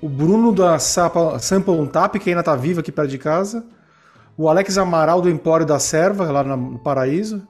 [0.00, 3.64] O Bruno da Sampa on Tap, que ainda tá vivo aqui perto de casa
[4.36, 7.46] o Alex Amaral do Empório da Serva, lá no Paraíso,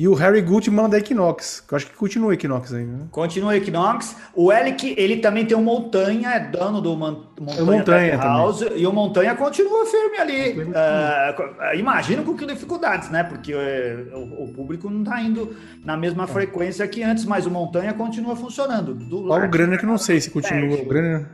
[0.00, 3.04] e o Harry Gutman da Equinox, que eu acho que continua Equinox ainda, né?
[3.10, 4.16] Continua Equinox.
[4.34, 8.86] O Elic, ele também tem o Montanha, é dono do Man Montanha, Montanha House, e
[8.86, 10.60] o Montanha continua firme ali.
[10.62, 13.24] Uh, imagino com que dificuldades, né?
[13.24, 15.54] Porque uh, o, o, público não está indo
[15.84, 16.26] na mesma é.
[16.26, 18.94] frequência que antes, mas o Montanha continua funcionando.
[18.94, 20.76] Do o Granner que não sei se continua.
[20.76, 21.28] O Granner...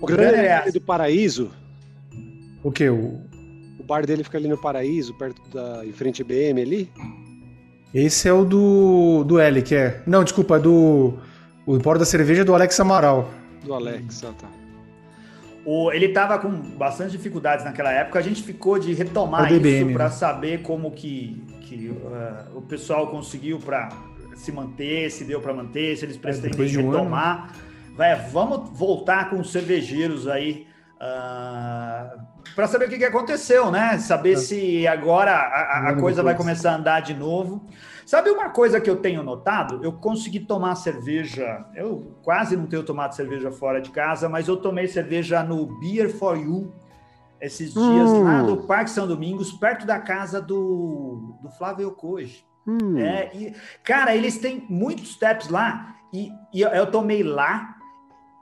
[0.00, 1.52] O Granner é do Paraíso?
[2.66, 2.88] O que?
[2.90, 3.20] O...
[3.78, 5.86] o bar dele fica ali no Paraíso, perto da.
[5.86, 6.90] em frente IBM ali?
[7.94, 9.22] Esse é o do.
[9.22, 10.02] do L, que é.
[10.04, 11.14] Não, desculpa, é do.
[11.64, 13.30] O Empório da Cerveja é do Alex Amaral.
[13.62, 14.48] Do Alex, ah, tá.
[15.64, 20.04] O, ele estava com bastante dificuldades naquela época, a gente ficou de retomar isso para
[20.04, 20.10] né?
[20.10, 23.90] saber como que, que uh, o pessoal conseguiu para
[24.34, 27.52] se manter, se deu para manter, se eles é, pretendem de um retomar.
[27.92, 30.66] Um Vai, vamos voltar com os cervejeiros aí.
[31.00, 33.98] Uh, para saber o que, que, aconteceu, né?
[33.98, 34.36] Saber é.
[34.36, 37.66] se agora a, a coisa vai começar a andar de novo.
[38.06, 39.84] Sabe uma coisa que eu tenho notado?
[39.84, 41.66] Eu consegui tomar cerveja.
[41.74, 46.08] Eu quase não tenho tomado cerveja fora de casa, mas eu tomei cerveja no Beer
[46.08, 46.72] for You
[47.38, 48.24] esses dias hum.
[48.24, 52.42] lá no Parque São Domingos, perto da casa do, do Flávio Koji.
[52.66, 52.96] Hum.
[52.96, 57.75] É, e, cara, eles têm muitos steps lá e, e eu tomei lá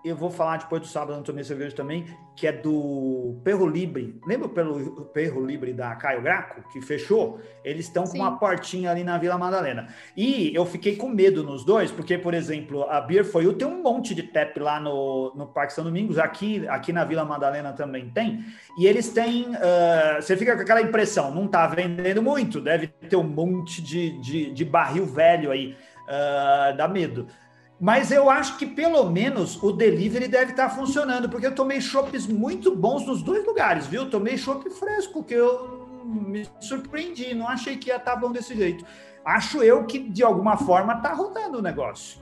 [0.05, 2.05] eu vou falar depois do sábado, tomei cerveja também,
[2.37, 4.21] que é do Perro Libre.
[4.27, 7.41] Lembra pelo Perro Libre da Caio Graco, que fechou?
[7.65, 9.89] Eles estão com uma portinha ali na Vila Madalena.
[10.15, 13.67] E eu fiquei com medo nos dois, porque, por exemplo, a Beer For You tem
[13.67, 17.73] um monte de tap lá no, no Parque São Domingos, aqui, aqui na Vila Madalena
[17.73, 18.45] também tem.
[18.79, 19.47] E eles têm.
[19.47, 24.19] Uh, você fica com aquela impressão, não está vendendo muito, deve ter um monte de,
[24.21, 25.75] de, de barril velho aí.
[26.05, 27.27] Uh, dá medo.
[27.85, 32.27] Mas eu acho que pelo menos o delivery deve estar funcionando, porque eu tomei chopps
[32.27, 34.09] muito bons nos dois lugares, viu?
[34.09, 38.87] Tomei chopp fresco, que eu me surpreendi, não achei que ia estar bom desse jeito.
[39.23, 42.19] Acho eu que de alguma forma está rodando o negócio.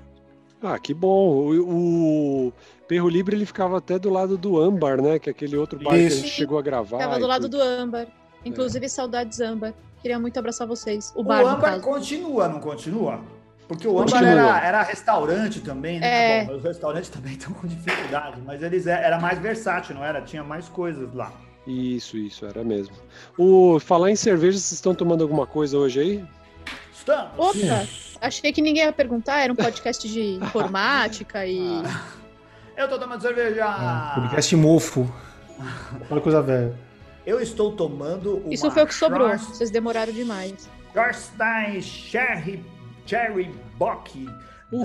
[0.60, 1.28] Ah, que bom.
[1.28, 2.52] O, o
[2.88, 5.20] Perro Libre ele ficava até do lado do Âmbar, né?
[5.20, 6.08] Que é aquele outro bar Isso.
[6.08, 6.98] que a gente chegou a gravar.
[6.98, 8.08] Ficava do lado do Âmbar.
[8.44, 8.88] Inclusive, é.
[8.88, 9.72] saudades Âmbar.
[10.00, 11.12] Queria muito abraçar vocês.
[11.14, 13.20] O, bar, o Âmbar continua, não continua?
[13.72, 16.40] Porque o âmbar era, era, restaurante também, né?
[16.40, 16.44] É.
[16.44, 20.20] Bom, os restaurantes também estão com dificuldade, mas eles é, era mais versátil, não era?
[20.20, 21.32] Tinha mais coisas lá.
[21.66, 22.94] Isso, isso, era mesmo.
[23.38, 26.24] O falar em cerveja, vocês estão tomando alguma coisa hoje aí?
[26.92, 27.32] Estamos.
[27.36, 27.86] Opa,
[28.20, 31.82] achei que ninguém ia perguntar, era um podcast de informática e.
[31.84, 32.02] Ah,
[32.76, 33.64] eu tô tomando cerveja.
[33.64, 35.12] É, podcast mofo.
[36.10, 36.76] Olha coisa velha.
[37.24, 40.68] Eu estou tomando Isso foi o que sobrou, vocês demoraram demais.
[40.92, 42.64] Schorstein Cherry,
[43.06, 44.28] Cherry Bock.
[44.72, 44.84] O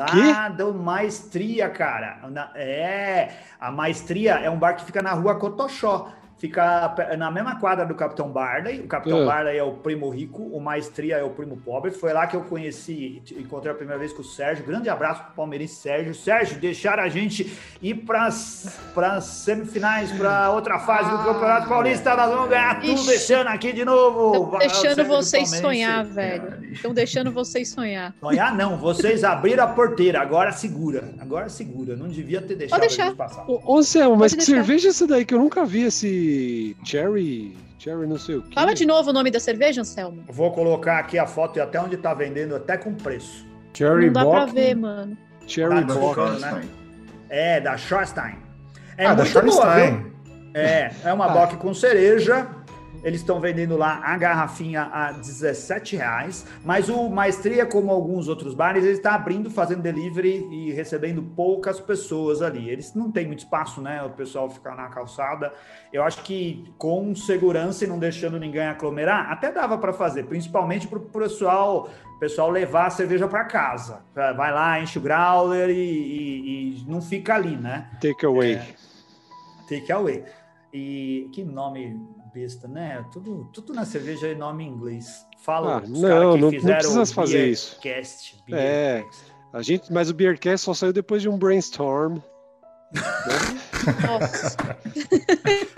[0.50, 2.20] da Maestria, cara.
[2.56, 7.86] é, a Maestria é um bar que fica na rua Cotoxó fica na mesma quadra
[7.86, 8.82] do Capitão Barley.
[8.82, 9.26] O Capitão uh.
[9.26, 11.92] Barley é o primo rico, o Maestria é o primo pobre.
[11.92, 14.66] Foi lá que eu conheci, encontrei a primeira vez com o Sérgio.
[14.66, 16.14] Grande abraço pro palmeirense Sérgio.
[16.14, 22.16] Sérgio, deixar a gente ir para as semifinais, para outra fase ah, do Campeonato Paulista.
[22.16, 24.58] Nós vamos ganhar tudo, deixando aqui de novo.
[24.60, 26.72] Estão deixando vocês sonhar, velho.
[26.72, 28.14] Estão deixando vocês sonhar.
[28.20, 30.22] Sonhar não, vocês abriram a porteira.
[30.22, 31.14] Agora segura.
[31.20, 31.96] Agora segura.
[31.96, 33.16] Não devia ter deixado Pode deixar.
[33.16, 33.46] passar.
[33.48, 36.27] Ô, Céu, mas que cerveja é essa daí que eu nunca vi esse
[36.84, 37.56] Cherry.
[37.80, 38.56] Cherry não sei o que.
[38.56, 40.24] Fala de novo o nome da cerveja, Anselmo.
[40.28, 43.46] Vou colocar aqui a foto e até onde tá vendendo, até com preço.
[43.74, 44.36] Cherry Não dá Bock.
[44.36, 45.18] pra ver, mano.
[45.46, 46.20] Cherry tá Bock.
[46.42, 46.68] Né?
[47.30, 48.38] É, da Schorstein.
[48.98, 49.80] É ah, muito da boa,
[50.54, 51.30] É, é uma ah.
[51.30, 52.48] Bock com cereja
[53.04, 58.54] eles estão vendendo lá a garrafinha a 17 reais, mas o Maestria, como alguns outros
[58.54, 62.70] bares, ele está abrindo, fazendo delivery e recebendo poucas pessoas ali.
[62.70, 64.04] Eles não têm muito espaço, né?
[64.04, 65.54] O pessoal ficar na calçada.
[65.92, 70.88] Eu acho que com segurança e não deixando ninguém aglomerar, até dava para fazer, principalmente
[70.88, 74.02] para o pessoal pessoal levar a cerveja para casa.
[74.14, 77.90] Vai lá, enche o growler e, e, e não fica ali, né?
[78.02, 78.56] Take away.
[78.56, 78.76] É,
[79.70, 80.24] take away.
[80.74, 81.96] E que nome
[82.38, 83.04] besta, né?
[83.12, 85.26] Tudo, tudo na cerveja é nome em inglês.
[85.44, 87.80] Fala ah, os não, que não, fizeram não precisa fazer isso.
[87.82, 89.04] Cast, é,
[89.52, 92.20] a gente, mas o Beercast só saiu depois de um brainstorm.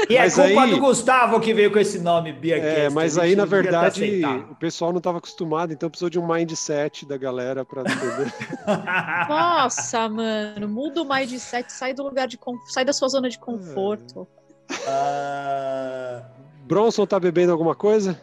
[0.10, 2.80] e é mas culpa aí, do Gustavo que veio com esse nome, Beercast.
[2.82, 7.08] É, mas aí, na verdade, o pessoal não estava acostumado, então precisou de um mindset
[7.08, 8.34] da galera para entender.
[9.30, 14.28] Nossa, mano, muda o mindset, sai do lugar de sai da sua zona de conforto.
[14.72, 16.39] Uh...
[16.70, 18.22] Bronson tá bebendo alguma coisa?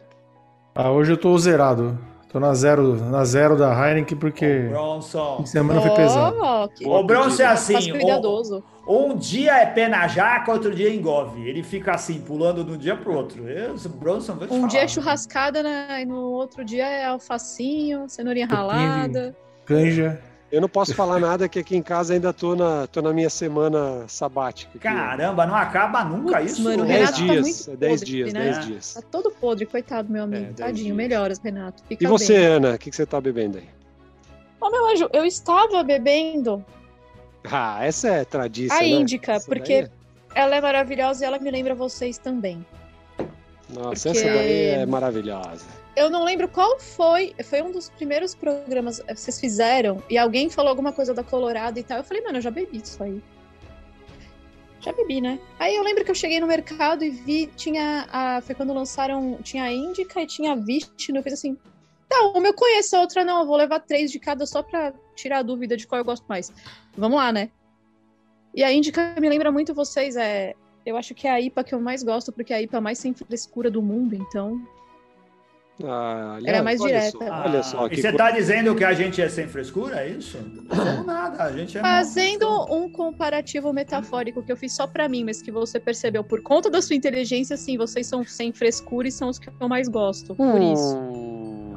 [0.73, 1.99] Ah, hoje eu tô zerado.
[2.31, 5.45] Tô na zero, na zero da Heineken porque Bronson.
[5.45, 6.37] semana foi pesado.
[6.85, 10.95] Oh, o Bronson é assim, um, um, dia é pé na jaca, outro dia é
[10.95, 11.49] engove.
[11.49, 13.49] Ele fica assim, pulando de um dia pro outro.
[13.49, 14.69] Eu, Bronson, um falar.
[14.69, 16.03] dia é churrascada, né?
[16.03, 19.37] E no outro dia é alfacinho, cenourinha ralada.
[19.65, 20.21] Canja.
[20.51, 23.29] Eu não posso falar nada que aqui em casa ainda tô na, tô na minha
[23.29, 24.79] semana sabática.
[24.79, 26.63] Caramba, não acaba nunca Puts, isso?
[26.63, 28.53] Mano, o Renato 10 tá dias, é 10 dias, né?
[28.53, 28.95] 10 dias.
[28.95, 30.47] Tá todo podre, coitado, meu amigo.
[30.51, 30.97] É, Tadinho, dias.
[30.97, 31.83] melhoras, Renato.
[31.89, 32.47] Fica e você, bem.
[32.47, 33.69] Ana, o que, que você tá bebendo aí?
[34.61, 36.65] Ô, meu anjo, eu estava bebendo.
[37.51, 38.77] Ah, essa é tradição.
[38.77, 38.89] A né?
[38.89, 39.91] Índica, porque é...
[40.35, 42.65] ela é maravilhosa e ela me lembra vocês também.
[43.69, 44.25] Nossa, porque...
[44.25, 47.35] essa daí é maravilhosa eu não lembro qual foi.
[47.43, 51.79] Foi um dos primeiros programas que vocês fizeram e alguém falou alguma coisa da Colorado
[51.79, 51.97] e tal.
[51.97, 53.23] Eu falei, mano, eu já bebi isso aí.
[54.81, 55.41] Já bebi, né?
[55.59, 58.07] Aí eu lembro que eu cheguei no mercado e vi, tinha.
[58.13, 59.39] A, foi quando lançaram.
[59.43, 61.17] Tinha a Indica e tinha a Vishnu.
[61.17, 61.57] Eu fiz assim.
[62.09, 63.41] Tá, uma eu conheço, a outra não.
[63.41, 66.25] Eu vou levar três de cada só pra tirar a dúvida de qual eu gosto
[66.29, 66.53] mais.
[66.97, 67.51] Vamos lá, né?
[68.55, 70.15] E a Indica me lembra muito vocês.
[70.15, 70.55] É,
[70.85, 72.99] eu acho que é a IPA que eu mais gosto, porque é a IPA mais
[72.99, 74.61] sem frescura do mundo, então
[75.85, 77.19] ah, aliás, Era mais direta.
[77.19, 77.87] Só, olha só.
[77.89, 80.39] E você está dizendo que a gente é sem frescura, é isso?
[80.75, 85.25] Não nada, a gente é Fazendo um comparativo metafórico que eu fiz só para mim,
[85.25, 89.13] mas que você percebeu por conta da sua inteligência, sim, vocês são sem frescura e
[89.13, 90.35] são os que eu mais gosto.
[90.35, 90.73] Por hum.
[90.73, 90.97] isso.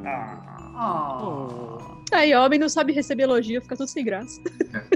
[0.06, 1.78] Ah.
[2.14, 4.42] Aí, homem não sabe receber elogio, fica tudo sem graça.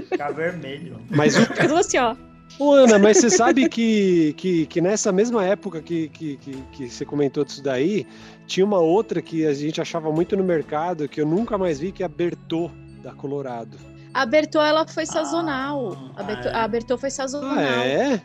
[0.08, 0.96] Fica vermelho.
[1.10, 1.42] Mas o...
[1.42, 2.16] Fica tudo assim, ó.
[2.58, 6.88] Ô, Ana, mas você sabe que, que, que nessa mesma época que, que, que, que
[6.88, 8.06] você comentou disso daí,
[8.46, 11.90] tinha uma outra que a gente achava muito no mercado, que eu nunca mais vi,
[11.90, 12.70] que é a Bertô,
[13.02, 13.76] da Colorado.
[14.14, 16.12] A Bertô, ela foi sazonal.
[16.14, 16.54] Ah, a, Bertô, é.
[16.54, 17.58] a Bertô foi sazonal.
[17.58, 18.22] Ah, é?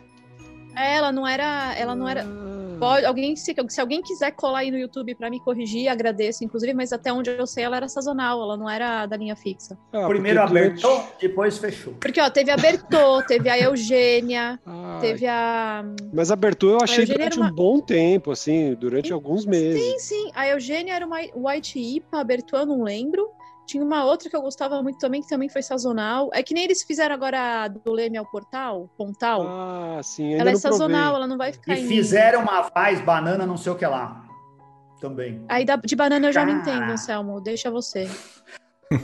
[0.76, 1.74] É, ela não era.
[1.76, 2.24] Ela não era.
[2.80, 2.90] Ah.
[2.90, 6.72] Pode, alguém, se, se alguém quiser colar aí no YouTube para me corrigir, agradeço, inclusive,
[6.72, 9.78] mas até onde eu sei, ela era sazonal, ela não era da linha fixa.
[9.92, 11.20] Ah, Primeiro abertou, durante...
[11.20, 11.94] depois fechou.
[12.00, 14.58] Porque, ó, teve a Bertô, teve a Eugênia,
[15.00, 15.84] teve a.
[16.12, 17.48] Mas a Bertô eu achei durante uma...
[17.48, 19.80] um bom tempo, assim, durante alguns meses.
[19.80, 20.30] Sim, sim.
[20.34, 23.28] A Eugênia era uma White IPA, a Bertô eu não lembro.
[23.70, 26.28] Tinha uma outra que eu gostava muito também, que também foi sazonal.
[26.32, 29.46] É que nem eles fizeram agora do Leme ao Portal, Pontal.
[29.46, 30.34] Ah, sim.
[30.34, 31.16] Ela é sazonal, provei.
[31.18, 31.78] ela não vai ficar.
[31.78, 34.24] E fizeram uma faz banana, não sei o que lá.
[35.00, 35.44] Também.
[35.48, 36.52] Aí da, de banana eu já Cara...
[36.52, 37.40] não entendo, Anselmo.
[37.40, 38.10] Deixa você.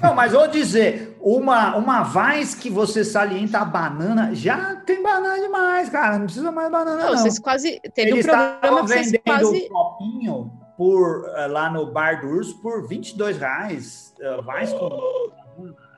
[0.02, 5.38] Não, mas vou dizer, uma, uma vaz que você salienta a banana, já tem banana
[5.40, 6.18] demais, cara.
[6.18, 7.12] Não precisa mais banana, não.
[7.12, 7.16] não.
[7.16, 7.80] Vocês quase.
[7.94, 9.68] Teve Eles um programa que vocês quase.
[9.68, 14.14] copinho por, eh, lá no Bar do Urso por 22 reais.
[14.20, 14.86] Uh, vaz com.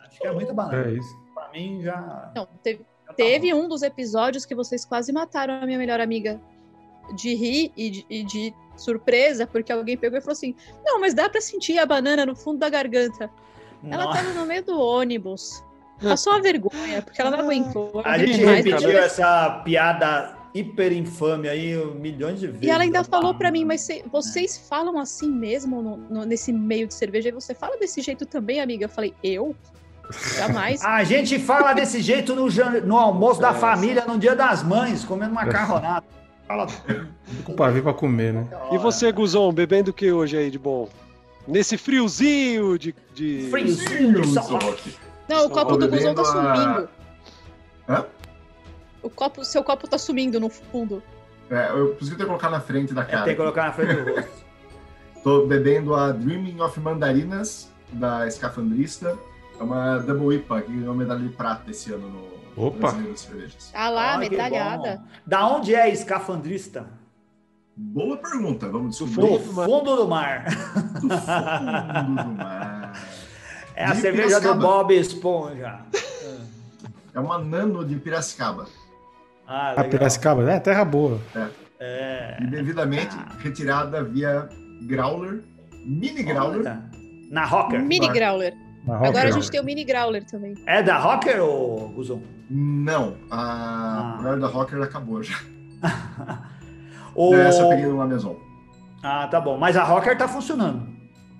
[0.06, 0.88] Acho que é muita banana.
[0.88, 1.16] É isso.
[1.34, 2.32] Pra mim já.
[2.34, 6.00] Não, teve, já tá teve um dos episódios que vocês quase mataram a minha melhor
[6.00, 6.40] amiga
[7.14, 10.54] de rir e de, e de surpresa, porque alguém pegou e falou assim:
[10.84, 13.30] Não, mas dá para sentir a banana no fundo da garganta.
[13.82, 13.94] Nossa.
[13.94, 15.64] Ela tava no meio do ônibus.
[16.00, 18.02] Passou uma vergonha, porque ela não aguentou.
[18.04, 22.62] A gente repetiu essa piada hiper infame aí milhões de vezes.
[22.62, 26.52] E ela ainda falou para mim, mas cê, vocês falam assim mesmo no, no, nesse
[26.52, 27.28] meio de cerveja?
[27.28, 28.84] E você fala desse jeito também, amiga?
[28.84, 29.54] Eu falei, eu?
[30.36, 30.82] Jamais.
[30.84, 32.48] A gente fala desse jeito no,
[32.84, 36.06] no almoço da família, no dia das mães, comendo macarronada.
[36.46, 36.66] Fala.
[37.46, 38.46] Opa, vir pra comer, né?
[38.72, 40.88] E você, Guzon, bebendo o que hoje aí de bom?
[41.46, 42.94] Nesse friozinho de.
[43.14, 43.48] de...
[43.50, 44.22] Friozinho,
[45.28, 46.88] Não, o copo do Guzon tá sumindo.
[47.88, 48.04] Hã?
[49.02, 51.02] O copo, seu copo tá sumindo no fundo.
[51.50, 53.22] É, eu preciso ter que colocar na frente da cara.
[53.22, 54.48] É, tem que colocar na frente do rosto.
[55.22, 59.16] Tô bebendo a Dreaming of Mandarinas, da Escafandrista.
[59.58, 62.92] É uma Double IPA, que ganhou medalha de prata esse ano no Opa!
[63.72, 65.00] Tá lá, ah, medalhada.
[65.24, 66.86] Da onde é escafandrista?
[67.76, 69.38] Boa pergunta, vamos descobrir.
[69.38, 70.44] Do fundo do mar.
[70.44, 72.92] Do fundo do mar.
[73.78, 74.54] É a de cerveja Piracicaba.
[74.56, 75.78] do Bob Esponja.
[77.14, 78.66] É uma nano de Piracicaba.
[79.48, 81.18] Ah, a Piracicaba, é terra boa.
[81.34, 81.48] É.
[81.80, 82.36] é.
[82.42, 83.32] E devidamente ah.
[83.38, 84.46] retirada via
[84.82, 85.42] Growler,
[85.86, 86.78] mini Growler.
[87.30, 87.82] Na Rocker.
[87.82, 88.52] Mini Growler.
[88.86, 90.54] Agora a gente tem o Mini Growler também.
[90.66, 92.22] É da Rocker ou Guzon?
[92.50, 94.36] Não, a ah.
[94.36, 95.36] da Rocker acabou já.
[97.14, 97.34] o...
[97.34, 98.36] Essa eu peguei no Amazon.
[99.02, 99.56] Ah, tá bom.
[99.56, 100.86] Mas a Rocker tá funcionando.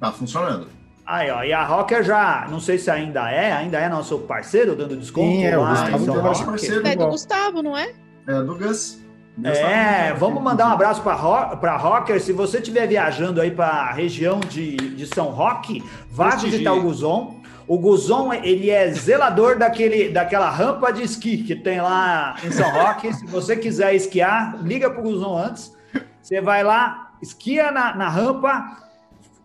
[0.00, 0.68] Tá funcionando.
[1.08, 4.76] Aí, ó, e a Rocker já, não sei se ainda é, ainda é nosso parceiro,
[4.76, 5.26] dando desconto.
[5.26, 6.86] Sim, é, o Gustavo é nosso parceiro.
[6.86, 7.94] É do Gustavo, não é?
[8.26, 8.98] É do Gus.
[9.42, 12.20] É, vamos mandar um abraço para Rocker.
[12.20, 16.82] Se você estiver viajando aí para a região de, de São Roque, vá visitar o
[16.82, 17.40] Guzon.
[17.66, 22.70] O Guzon, ele é zelador daquele, daquela rampa de esqui que tem lá em São
[22.70, 23.14] Roque.
[23.14, 25.74] Se você quiser esquiar, liga pro Guzon antes.
[26.20, 28.87] Você vai lá, esquia na, na rampa,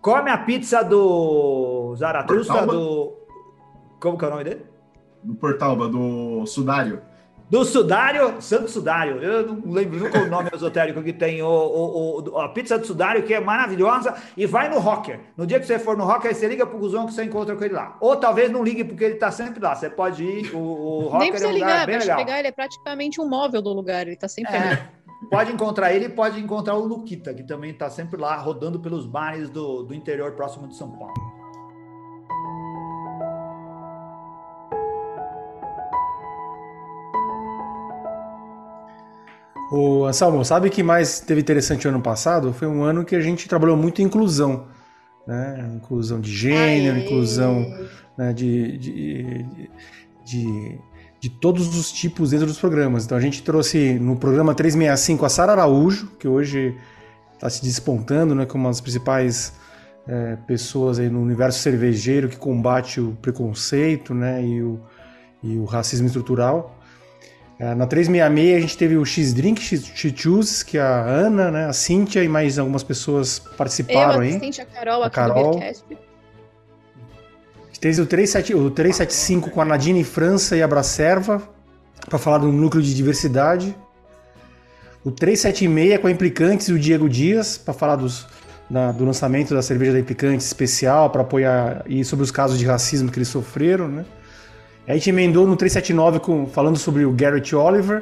[0.04, 3.14] come a pizza do Zaratustra, do...
[4.00, 4.66] Como que é o nome dele?
[5.24, 7.02] Do Portalba, do Sudário
[7.54, 9.22] do Sudário, Santo Sudário.
[9.22, 12.88] Eu não lembro nunca o nome esotérico que tem, o, o, o, a pizza do
[12.88, 15.20] Sudário, que é maravilhosa, e vai no Rocker.
[15.38, 17.64] No dia que você for no Rocker, você liga pro Guzão que você encontra com
[17.64, 17.96] ele lá.
[18.02, 19.76] Ou talvez não ligue, porque ele tá sempre lá.
[19.76, 22.18] Você pode ir, o, o Rocker Nem precisa é um ligar, bem legal.
[22.18, 24.58] pegar, ele é praticamente um móvel do lugar, ele tá sempre é.
[24.58, 24.80] ali.
[25.30, 29.06] Pode encontrar ele e pode encontrar o Luquita, que também está sempre lá rodando pelos
[29.06, 31.14] bares do, do interior próximo de São Paulo.
[39.72, 42.54] O Anselmo, sabe o que mais teve interessante ano passado?
[42.54, 44.68] Foi um ano que a gente trabalhou muito em inclusão.
[45.26, 45.74] Né?
[45.78, 47.06] Inclusão de gênero, Aê.
[47.06, 47.66] inclusão
[48.16, 49.72] né, de, de, de,
[50.26, 50.82] de,
[51.30, 53.06] todos os tipos dentro dos programas.
[53.06, 56.76] Então a gente trouxe no programa 365 a Sara Araújo, que hoje
[57.34, 59.54] está se despontando né, como uma das principais
[60.08, 64.80] é, pessoas aí no universo cervejeiro que combate o preconceito né, e, o,
[65.42, 66.78] e o racismo estrutural.
[67.60, 72.24] É, na 366 a gente teve o X-Drink, X-Choose, que a Ana, né, a Cíntia
[72.24, 74.52] e mais algumas pessoas participaram Eu, aí.
[74.60, 75.60] A Carol, a Carol.
[77.84, 81.44] Teve o, 37, o 375 com a Nadine França e a Bracerva,
[82.10, 83.76] para falar do núcleo de diversidade.
[85.04, 88.26] O 376 com a Implicantes e o Diego Dias, para falar dos,
[88.70, 92.66] na, do lançamento da cerveja da Implicantes especial, para apoiar e sobre os casos de
[92.66, 94.06] racismo que eles sofreram, né?
[94.88, 98.02] A gente emendou no 379 com, falando sobre o Garrett Oliver,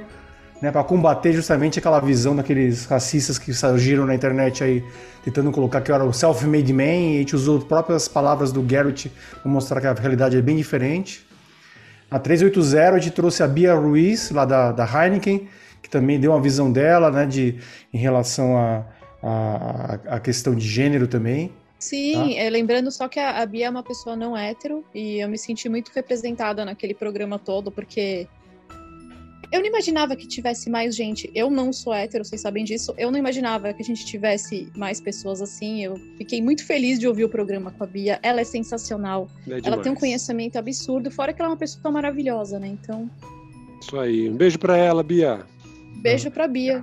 [0.61, 4.83] né, para combater justamente aquela visão daqueles racistas que surgiram na internet aí,
[5.23, 8.51] tentando colocar que eu era o self-made man, e a gente usou as próprias palavras
[8.51, 9.11] do Garrett
[9.41, 11.25] para mostrar que a realidade é bem diferente.
[12.09, 15.47] Na 380 a gente trouxe a Bia Ruiz, lá da, da Heineken,
[15.81, 17.59] que também deu uma visão dela, né, de,
[17.93, 18.85] em relação à
[19.23, 21.53] a, a, a, questão de gênero também.
[21.79, 22.41] Sim, tá?
[22.41, 25.37] é, lembrando só que a, a Bia é uma pessoa não hétero e eu me
[25.37, 28.27] senti muito representada naquele programa todo, porque
[29.51, 31.29] eu não imaginava que tivesse mais gente.
[31.35, 32.93] Eu não sou hétero, vocês sabem disso.
[32.97, 35.83] Eu não imaginava que a gente tivesse mais pessoas assim.
[35.83, 38.17] Eu fiquei muito feliz de ouvir o programa com a Bia.
[38.23, 39.27] Ela é sensacional.
[39.47, 42.67] É ela tem um conhecimento absurdo, fora que ela é uma pessoa maravilhosa, né?
[42.67, 43.09] Então.
[43.81, 44.29] Isso aí.
[44.29, 45.41] Um beijo para ela, Bia.
[45.97, 46.81] Beijo pra Bia.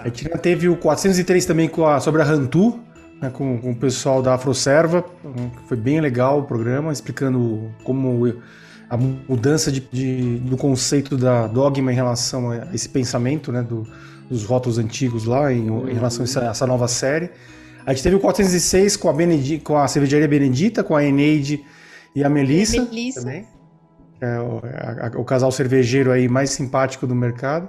[0.00, 2.78] A gente teve o 403 também com a, sobre a Rantu,
[3.20, 5.04] né, com, com o pessoal da Afroserva.
[5.66, 8.26] Foi bem legal o programa, explicando como
[8.88, 13.86] a mudança de, de, do conceito da dogma em relação a esse pensamento, né, do,
[14.30, 17.30] dos rótulos antigos lá, em, em relação a essa, essa, nova série.
[17.84, 21.64] A gente teve o 406 com a, Benedi, com a cervejaria Benedita, com a Eneide
[22.14, 22.82] e a Melissa.
[22.82, 23.20] Melissa.
[23.20, 23.46] Também.
[24.20, 27.68] É o, a, a, o casal cervejeiro aí mais simpático do mercado.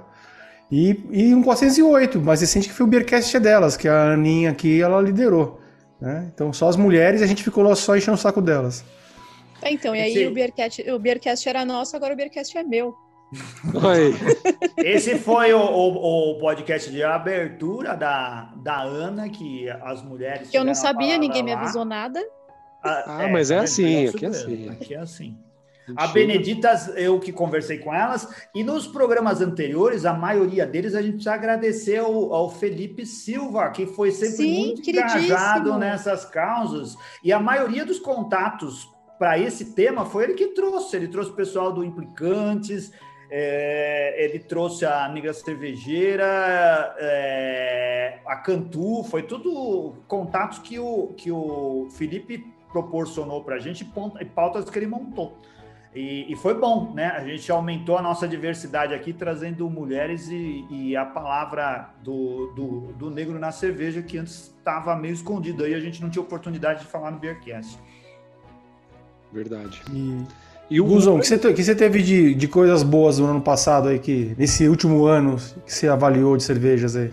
[0.72, 4.80] E, e um 408, mais recente que foi o Beercast delas, que a Aninha aqui
[4.80, 5.60] ela liderou.
[6.00, 6.30] Né?
[6.32, 8.84] Então só as mulheres e a gente ficou lá só enchendo o saco delas.
[9.62, 10.26] É, então, e aí Esse...
[10.26, 12.94] o, Beercast, o Beercast era nosso, agora o Beercast é meu.
[13.74, 14.14] Oi.
[14.78, 20.50] Esse foi o, o, o, podcast de abertura da, da Ana, que as mulheres.
[20.50, 21.44] Que eu não sabia, ninguém lá.
[21.44, 22.20] me avisou nada.
[22.82, 24.68] Ah, ah é, mas é assim, aqui é assim.
[24.68, 25.38] Aqui é assim.
[25.96, 31.02] A Beneditas, eu que conversei com elas, e nos programas anteriores, a maioria deles, a
[31.02, 36.96] gente precisa agradecer ao, ao Felipe Silva, que foi sempre Sim, muito engajado nessas causas,
[37.24, 38.88] e a maioria dos contatos
[39.20, 42.90] para esse tema foi ele que trouxe, ele trouxe o pessoal do Implicantes,
[43.30, 46.24] é, ele trouxe a Negra Cervejeira,
[46.98, 53.86] é, a Cantu, foi tudo contatos que o, que o Felipe proporcionou para a gente
[54.20, 55.36] e pautas que ele montou.
[55.94, 57.08] E, e, foi bom, né?
[57.08, 62.92] A gente aumentou a nossa diversidade aqui, trazendo mulheres e, e a palavra do, do,
[62.92, 66.82] do, negro na cerveja, que antes estava meio escondido aí, a gente não tinha oportunidade
[66.82, 67.76] de falar no Beercast.
[69.32, 69.82] Verdade.
[69.92, 70.18] E,
[70.70, 73.40] e o Guzon, o que você, que você teve de, de coisas boas no ano
[73.40, 77.10] passado aí, que nesse último ano que você avaliou de cervejas aí?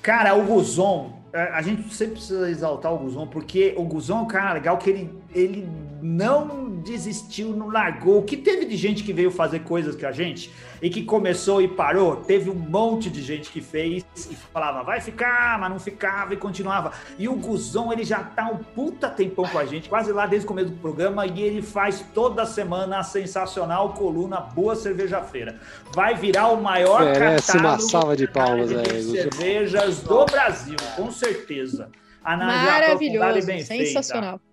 [0.00, 4.22] Cara, o Guzon, é, a gente sempre precisa exaltar o Guzon, porque o Guzon é
[4.22, 5.68] um cara legal que ele, ele
[6.02, 8.18] não desistiu, não largou.
[8.18, 10.50] O que teve de gente que veio fazer coisas com a gente
[10.82, 12.16] e que começou e parou?
[12.16, 16.36] Teve um monte de gente que fez e falava, vai ficar, mas não ficava e
[16.36, 16.92] continuava.
[17.18, 20.44] E o Guzon, ele já tá um puta tempão com a gente, quase lá desde
[20.44, 25.60] o começo do programa, e ele faz toda semana a sensacional coluna Boa Cerveja Feira.
[25.94, 31.10] Vai virar o maior Merece uma salva de palmas de aí, cervejas do Brasil, com
[31.12, 31.88] certeza.
[32.24, 34.38] Maravilhoso, sensacional.
[34.38, 34.51] Feita.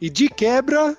[0.00, 0.96] E de quebra,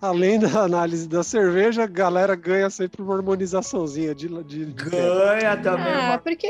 [0.00, 5.56] Além da análise da cerveja, a galera ganha sempre uma harmonizaçãozinha de, de, de Ganha
[5.56, 5.92] também.
[5.92, 6.18] Ah, uma...
[6.18, 6.46] porque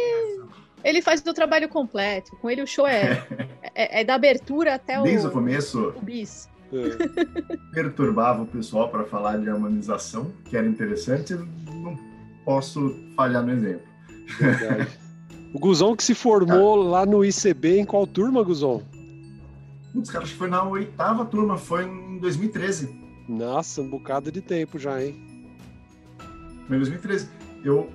[0.85, 2.37] ele faz o trabalho completo.
[2.37, 3.27] Com ele o show é,
[3.75, 5.03] é, é da abertura até o.
[5.03, 5.95] Desde o começo.
[5.97, 6.47] O bis.
[6.71, 7.57] É.
[7.73, 11.33] Perturbava o pessoal para falar de harmonização, que era interessante.
[11.33, 11.99] Não
[12.45, 13.89] posso falhar no exemplo.
[14.39, 14.89] Verdade.
[15.55, 18.83] O Guzon que se formou lá no ICB, em qual turma, Guzon?
[19.93, 22.89] Putz, cara, acho que foi na oitava turma, foi em 2013.
[23.29, 25.15] Nossa, um bocado de tempo já, hein?
[26.67, 27.29] Em 2013.
[27.65, 27.91] Eu.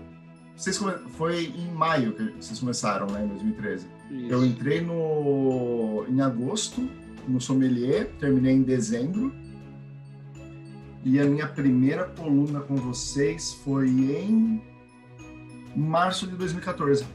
[0.55, 0.93] Vocês come...
[1.17, 3.23] Foi em maio que vocês começaram, né?
[3.23, 3.87] Em 2013.
[4.11, 4.31] Isso.
[4.31, 6.05] Eu entrei no...
[6.07, 6.87] em agosto,
[7.27, 9.33] no sommelier, terminei em dezembro.
[11.03, 14.61] E a minha primeira coluna com vocês foi em
[15.75, 17.05] março de 2014.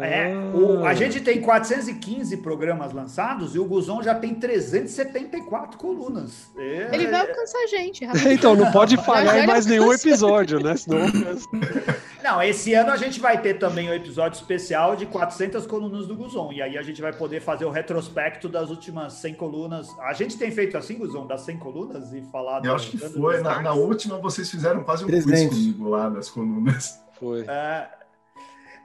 [0.00, 0.94] É, o, a ah.
[0.94, 6.50] gente tem 415 programas lançados e o Guzon já tem 374 colunas.
[6.56, 8.04] É, Ele vai alcançar a gente.
[8.32, 10.76] então, não pode falhar em mais nenhum episódio, né?
[10.76, 11.00] Senão...
[12.24, 16.06] não, esse ano a gente vai ter também o um episódio especial de 400 colunas
[16.06, 16.52] do Guzon.
[16.52, 19.88] E aí a gente vai poder fazer o retrospecto das últimas 100 colunas.
[20.00, 22.64] A gente tem feito assim, Guzon, das 100 colunas e falado.
[22.64, 23.42] Eu acho que foi.
[23.42, 26.98] Na, na, última vocês fizeram quase um quiz comigo lá das colunas.
[27.18, 27.44] Foi.
[27.46, 27.88] É,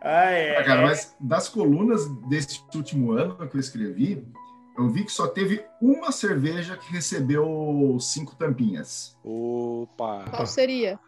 [0.01, 4.25] ah, é, cara, mas das colunas desse último ano que eu escrevi,
[4.77, 9.17] eu vi que só teve uma cerveja que recebeu cinco tampinhas.
[9.23, 10.25] Opa!
[10.29, 10.99] Qual seria?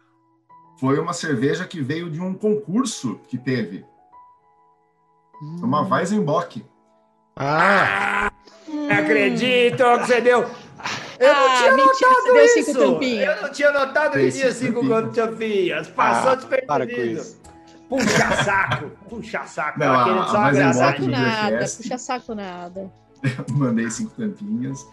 [0.78, 3.84] Foi uma cerveja que veio de um concurso que teve.
[5.40, 5.60] Hum.
[5.62, 6.64] Uma Weizenbock.
[7.36, 8.32] Ah!
[8.68, 8.88] Hum.
[8.90, 10.50] Acredito que você deu.
[11.20, 12.70] Eu não ah, tinha notado isso.
[12.70, 15.88] Eu não tinha notado que tinha cinco tampinhas.
[15.88, 17.39] Passou ah, despercebido.
[17.90, 19.80] Puxa saco, puxa saco.
[19.80, 22.92] Não, a, querendo só puxa saco nada, puxa saco nada.
[23.50, 24.86] Mandei cinco tampinhas.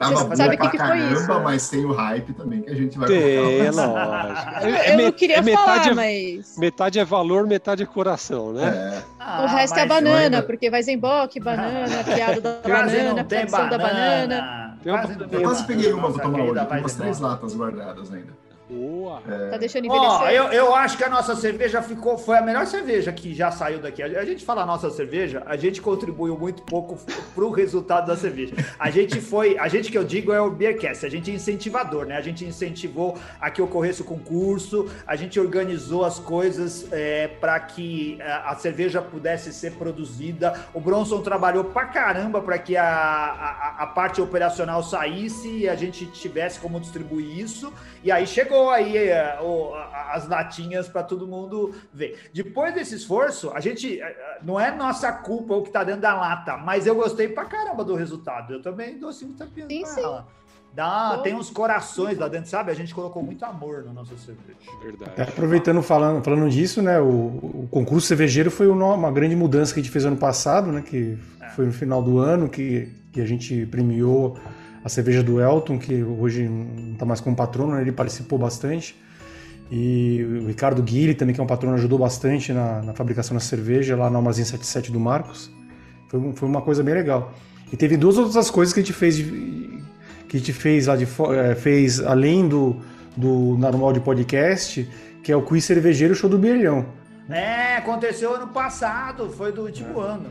[0.00, 1.40] Tava Você sabe que, que caramba, foi isso?
[1.42, 4.66] mas tem o hype também que a gente vai Tem, lógico.
[4.66, 6.56] É, eu não queria é falar, é, mas...
[6.56, 8.66] Metade é valor, metade é coração, né?
[8.66, 9.02] É.
[9.20, 10.42] Ah, o resto é banana, ainda...
[10.42, 14.78] porque vai Zembock, banana, piada da banana, produção da banana.
[14.82, 14.96] Eu,
[15.30, 18.49] eu quase peguei uma pra tomar hoje, tem umas três latas guardadas ainda.
[18.70, 19.20] Boa.
[19.28, 19.50] É...
[19.50, 20.20] Tá deixando envelhecer?
[20.20, 22.16] Oh, eu, eu acho que a nossa cerveja ficou.
[22.16, 24.00] Foi a melhor cerveja que já saiu daqui.
[24.00, 26.96] A, gente fala a nossa cerveja, a gente contribuiu muito pouco
[27.34, 28.54] pro resultado da cerveja.
[28.78, 29.58] A gente foi.
[29.58, 32.16] A gente que eu digo é o Beercast, a gente é incentivador, né?
[32.16, 37.58] A gente incentivou a que ocorresse o concurso, a gente organizou as coisas é, para
[37.58, 40.54] que a, a, cerveja pudesse ser produzida.
[40.72, 45.74] O Bronson trabalhou pra caramba para que a, a, a parte operacional saísse e a
[45.74, 47.72] gente tivesse como distribuir isso.
[48.04, 49.72] E aí chegou aí é, o,
[50.10, 52.18] as latinhas para todo mundo ver.
[52.34, 56.02] Depois desse esforço, a gente é, é, não é nossa culpa o que está dentro
[56.02, 58.52] da lata, mas eu gostei pra caramba do resultado.
[58.52, 60.02] Eu também dou cinco tapinhas sim, sim.
[60.02, 60.26] ela.
[60.72, 62.70] Dá, tem uns corações lá dentro, sabe?
[62.70, 64.56] A gente colocou muito amor no nosso cerveja.
[64.80, 65.12] Verdade.
[65.16, 67.00] É, aproveitando falando, falando disso, né?
[67.00, 70.80] O, o, concurso cervejeiro foi uma grande mudança que a gente fez ano passado, né?
[70.82, 71.48] Que é.
[71.50, 74.38] foi no final do ano que, que a gente premiou
[74.84, 77.82] a cerveja do Elton, que hoje não está mais como patrono, né?
[77.82, 78.96] ele participou bastante.
[79.70, 83.40] E o Ricardo Guilherme também, que é um patrono, ajudou bastante na, na fabricação da
[83.40, 85.50] cerveja lá na Armazém 77 do Marcos.
[86.08, 87.32] Foi, foi uma coisa bem legal.
[87.72, 91.06] E teve duas outras coisas que a gente fez, que a gente fez lá de
[91.36, 92.76] é, fez além do,
[93.16, 94.88] do normal de podcast,
[95.22, 96.86] que é o quiz cervejeiro show do Bielhão.
[97.30, 100.06] É, aconteceu ano passado, foi do último é.
[100.06, 100.30] ano.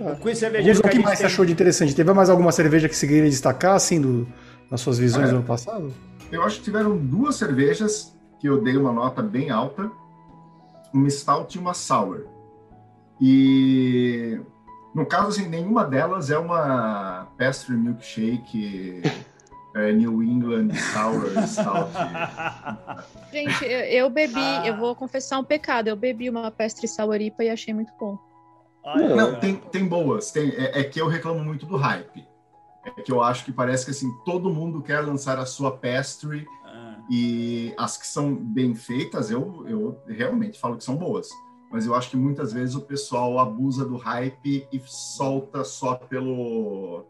[0.00, 0.78] O quiz cervejeiro.
[0.78, 1.26] O que, que mais tem...
[1.26, 1.94] achou de interessante?
[1.94, 4.26] Teve mais alguma cerveja que você queria destacar, assim, do,
[4.70, 5.92] nas suas visões é, do ano passado?
[6.30, 9.90] Eu acho que tiveram duas cervejas que eu dei uma nota bem alta,
[10.92, 12.26] uma Stout e uma Sour.
[13.20, 14.38] E
[14.94, 19.02] no caso, assim, nenhuma delas é uma pastry milkshake
[19.76, 21.92] é, New England Sour Stout.
[23.30, 24.66] Gente, eu, eu bebi, ah.
[24.66, 28.18] eu vou confessar um pecado, eu bebi uma pastry sour IPA e achei muito bom.
[28.84, 30.30] Não, tem, tem boas.
[30.30, 32.24] Tem, é, é, que eu reclamo muito do hype.
[32.84, 36.46] É que eu acho que parece que assim todo mundo quer lançar a sua pastry
[36.64, 36.96] ah.
[37.10, 41.28] e as que são bem feitas, eu, eu realmente falo que são boas.
[41.70, 47.04] Mas eu acho que muitas vezes o pessoal abusa do hype e solta só pelo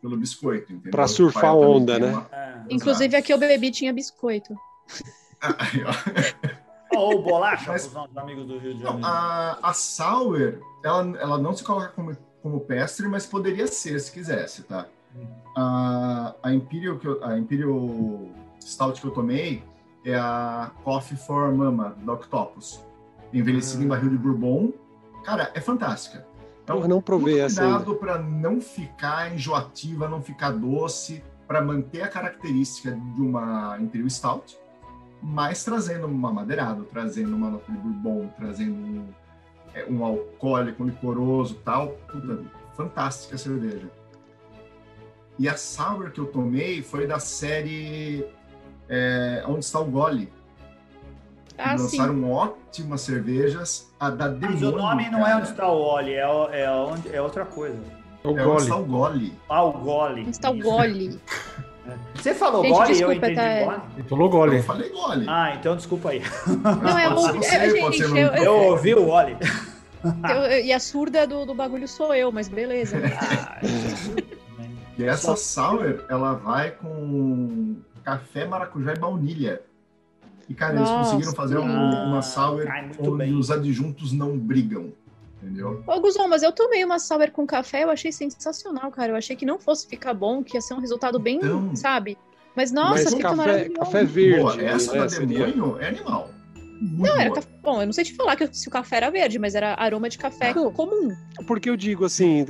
[0.00, 0.90] pelo biscoito, entendeu?
[0.90, 2.12] Pra surfar a onda, né?
[2.12, 2.28] Uma...
[2.32, 2.62] É.
[2.70, 4.54] Inclusive aqui eu bebi tinha biscoito.
[6.94, 9.06] Ou bolacha, Mas, os amigos do Rio de Janeiro.
[9.06, 14.10] A, a Sour, ela, ela não se coloca como, como pestre, mas poderia ser se
[14.10, 14.86] quisesse, tá?
[15.56, 18.28] A, a, Imperial, que eu, a Imperial
[18.60, 19.62] Stout que eu tomei
[20.04, 22.80] é a Coffee for Mama, da Octopus.
[23.32, 23.90] Envelhecida em ah.
[23.90, 24.72] barril de bourbon.
[25.24, 26.26] Cara, é fantástica.
[26.68, 32.08] Então, não provei essa cuidado para não ficar enjoativa, não ficar doce, para manter a
[32.08, 34.58] característica de uma Imperial Stout,
[35.22, 39.08] mas trazendo uma madeirada, trazendo uma nota de bourbon, trazendo um,
[39.72, 41.92] é, um alcoólico, um licoroso tal.
[42.12, 42.44] Puta,
[42.74, 43.90] fantástica a cerveja.
[45.38, 48.26] E a sour que eu tomei foi da série
[48.88, 50.30] é, Onde está o Gole,
[51.58, 52.30] ah, lançaram sim.
[52.30, 53.92] ótimas cervejas.
[53.98, 57.14] A da Demônio, Mas o nome não é onde está o Oli, é, é, onde,
[57.14, 57.78] é outra coisa.
[58.24, 59.32] É, o é onde está o Gole.
[59.48, 60.20] Ah, o Gole.
[60.20, 61.20] Onde está o Gole.
[62.14, 63.64] Você falou gente, gole desculpa, eu entendi tá...
[63.64, 63.80] gole?
[63.96, 64.56] Ele falou gole.
[64.56, 65.26] Eu falei gole.
[65.26, 66.22] Ah, então desculpa aí.
[66.82, 67.14] Não, é o...
[67.14, 69.36] Você, é, gente, eu, eu, eu ouvi o gole.
[70.04, 73.00] Eu, e a surda do, do bagulho sou eu, mas beleza.
[73.00, 73.10] Né?
[74.96, 79.60] e essa sour, ela vai com café, maracujá e baunilha.
[80.48, 82.64] E, cara, Nossa, eles conseguiram fazer uma, uma sour
[82.98, 83.34] onde bem.
[83.34, 84.92] os adjuntos não brigam.
[85.42, 85.84] Entendeu?
[85.86, 89.12] Ô, Guzon, mas eu tomei uma sour com café, eu achei sensacional, cara.
[89.12, 92.18] Eu achei que não fosse ficar bom, que ia ser um resultado bem, então, sabe?
[92.56, 94.40] Mas, nossa, mas fica café, café verde.
[94.40, 96.30] Boa, essa né, da demônio é animal.
[96.80, 97.48] Muito não, era café.
[97.62, 100.08] Bom, eu não sei te falar que se o café era verde, mas era aroma
[100.08, 101.14] de café não, comum.
[101.46, 102.46] Porque eu digo assim,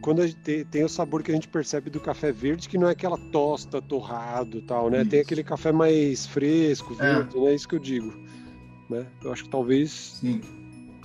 [0.00, 0.22] quando
[0.70, 3.80] tem o sabor que a gente percebe do café verde, que não é aquela tosta,
[3.80, 5.02] torrado tal, né?
[5.02, 5.10] Isso.
[5.10, 7.14] Tem aquele café mais fresco, é.
[7.14, 7.40] verde, é.
[7.40, 7.54] né?
[7.54, 8.12] Isso que eu digo.
[8.88, 9.06] Né?
[9.22, 10.18] Eu acho que talvez.
[10.20, 10.40] Sim.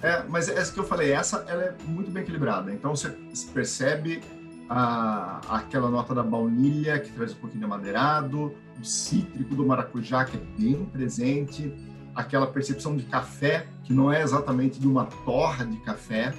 [0.02, 2.74] É, mas essa que eu falei, essa ela é muito bem equilibrada.
[2.74, 3.10] Então você
[3.54, 4.22] percebe
[4.68, 10.26] a, aquela nota da baunilha, que traz um pouquinho de amadeirado, o cítrico do maracujá,
[10.26, 11.72] que é bem presente
[12.16, 16.34] aquela percepção de café, que não é exatamente de uma torra de café,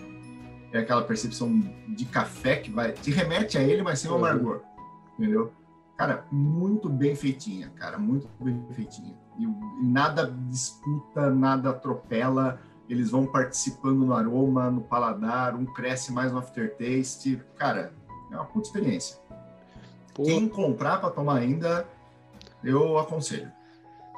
[0.73, 4.63] é aquela percepção de café que vai te remete a ele, mas sem o amargor,
[5.19, 5.53] entendeu?
[5.97, 9.15] Cara, muito bem feitinha, cara, muito bem feitinha.
[9.39, 16.13] E, e nada disputa, nada atropela, eles vão participando no aroma, no paladar, um cresce
[16.13, 17.43] mais no aftertaste.
[17.57, 17.93] Cara,
[18.31, 19.19] é uma puta experiência.
[20.15, 20.23] Pô.
[20.23, 21.87] Quem comprar para tomar ainda,
[22.63, 23.51] eu aconselho.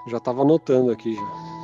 [0.08, 1.58] Já estava anotando aqui já.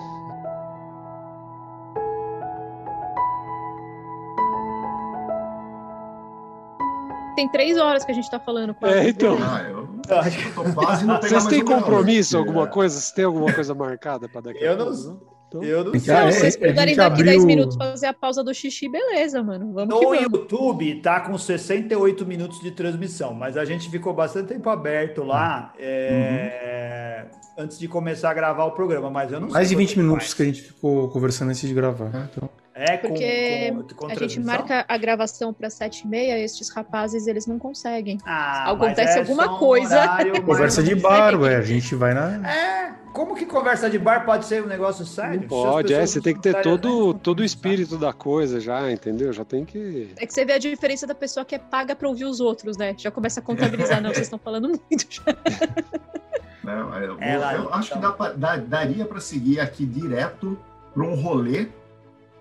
[7.34, 8.76] Tem três horas que a gente está falando.
[8.82, 9.36] É, então.
[9.40, 9.88] Ah, eu...
[11.22, 12.94] Vocês têm compromisso, alguma coisa?
[12.94, 14.82] Vocês têm alguma coisa marcada para daqui a pouco?
[14.82, 16.32] Eu não, então, eu não sei.
[16.32, 17.26] Se vocês puderem daqui abriu...
[17.26, 19.72] 10 minutos fazer a pausa do xixi, beleza, mano.
[19.72, 24.68] Vamos no YouTube tá com 68 minutos de transmissão, mas a gente ficou bastante tempo
[24.68, 27.26] aberto lá é...
[27.32, 27.43] uhum.
[27.56, 30.34] Antes de começar a gravar o programa, mas eu não Mais de 20 minutos mais.
[30.34, 32.28] que a gente ficou conversando antes de gravar.
[32.30, 32.48] Então...
[32.76, 37.28] É, Porque com, com, a gente marca a gravação para sete e meia, estes rapazes
[37.28, 38.18] eles não conseguem.
[38.26, 39.96] Ah, Acontece é alguma coisa.
[40.44, 42.50] Conversa de bar, ué, a gente vai na.
[42.50, 45.42] É, como que conversa de bar pode ser um negócio sério?
[45.42, 49.32] Não pode, é, você tem que ter todo, todo o espírito da coisa já, entendeu?
[49.32, 50.12] Já tem que.
[50.16, 52.76] É que você vê a diferença da pessoa que é paga para ouvir os outros,
[52.76, 52.92] né?
[52.98, 55.22] Já começa a contabilizar, não, vocês estão falando muito já.
[56.64, 58.12] Não, eu, Ela, eu acho então...
[58.12, 60.58] que dá, daria para seguir aqui direto
[60.92, 61.68] para um rolê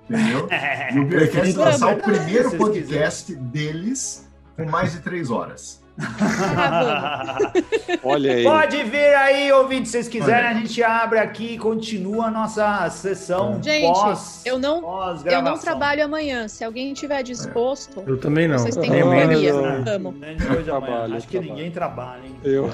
[0.10, 0.48] Entendeu?
[0.94, 5.82] E o Beercast lançar o primeiro podcast deles com mais de três horas.
[8.04, 8.44] Olha aí.
[8.44, 12.90] Pode vir aí, ouvinte, se vocês quiserem, a gente abre aqui e continua a nossa
[12.90, 16.48] sessão gente, pós, eu não, pós eu não trabalho amanhã.
[16.48, 18.10] Se alguém tiver disposto, é.
[18.10, 18.58] eu também não.
[18.58, 19.54] Vocês têm companhia.
[19.84, 20.16] Vamos.
[21.16, 22.36] Acho que ninguém trabalha, hein?
[22.44, 22.72] Eu.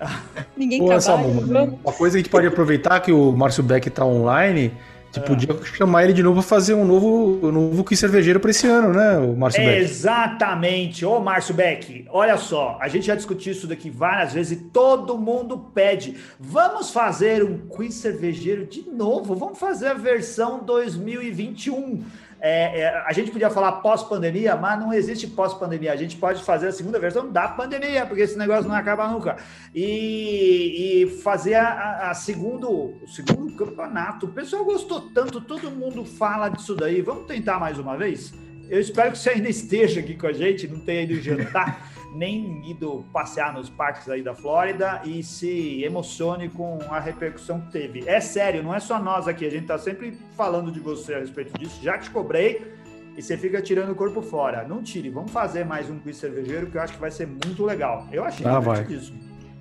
[0.56, 1.26] ninguém Pô, trabalha.
[1.26, 4.72] uma coisa que a gente pode aproveitar que o Márcio Beck está online
[5.12, 8.50] Tipo, podia chamar ele de novo para fazer um novo, um novo quiz cervejeiro para
[8.52, 9.80] esse ano, né, o Márcio Beck?
[9.80, 11.04] Exatamente.
[11.04, 15.18] Ô, Márcio Beck, olha só, a gente já discutiu isso daqui várias vezes e todo
[15.18, 16.16] mundo pede.
[16.38, 19.34] Vamos fazer um quiz cervejeiro de novo?
[19.34, 22.04] Vamos fazer a versão 2021.
[22.42, 25.92] É, é, a gente podia falar pós-pandemia, mas não existe pós-pandemia.
[25.92, 29.36] A gente pode fazer a segunda versão da pandemia, porque esse negócio não acaba nunca.
[29.74, 32.70] E, e fazer a, a, segundo,
[33.02, 34.26] o segundo campeonato.
[34.26, 37.02] O pessoal gostou tanto, todo mundo fala disso daí.
[37.02, 38.32] Vamos tentar mais uma vez?
[38.70, 42.68] Eu espero que você ainda esteja aqui com a gente, não tenha ido jantar nem
[42.68, 48.08] ido passear nos parques aí da Flórida e se emocione com a repercussão que teve.
[48.08, 51.18] É sério, não é só nós aqui, a gente tá sempre falando de você a
[51.20, 52.74] respeito disso, já te cobrei
[53.16, 54.66] e você fica tirando o corpo fora.
[54.66, 57.64] Não tire, vamos fazer mais um quiz cervejeiro que eu acho que vai ser muito
[57.64, 58.06] legal.
[58.12, 58.84] Eu achei ah, vai.
[58.84, 59.12] isso.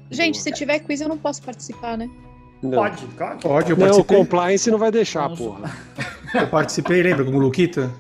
[0.10, 2.10] Gente, se tiver quiz eu não posso participar, né?
[2.62, 2.72] Não.
[2.72, 3.40] Pode, claro.
[3.40, 5.72] Pode, eu não, o compliance não vai deixar, porra.
[6.34, 7.92] Eu participei, lembra, como Luquita?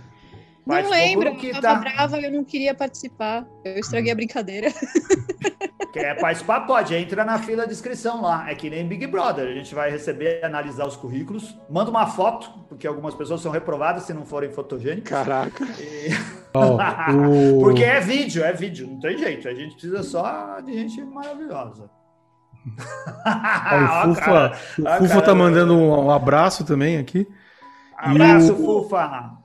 [0.66, 1.76] Não lembro, eu tava tá...
[1.76, 3.45] brava, eu não queria participar.
[3.64, 4.72] Eu estraguei a brincadeira.
[5.91, 6.62] Quer participar?
[6.62, 8.49] Pode, entra na fila de inscrição lá.
[8.49, 9.47] É que nem Big Brother.
[9.47, 11.57] A gente vai receber, analisar os currículos.
[11.70, 15.10] Manda uma foto, porque algumas pessoas são reprovadas se não forem fotogênicas.
[15.10, 15.66] Caraca.
[15.80, 16.10] E...
[16.51, 16.80] Oh,
[17.60, 17.60] o...
[17.60, 19.47] porque é vídeo, é vídeo, não tem jeito.
[19.47, 21.91] A gente precisa só de gente maravilhosa.
[22.66, 27.28] o Fufa, o Fufa tá mandando um abraço também aqui.
[27.95, 28.84] Abraço, o...
[28.84, 29.39] Fufa!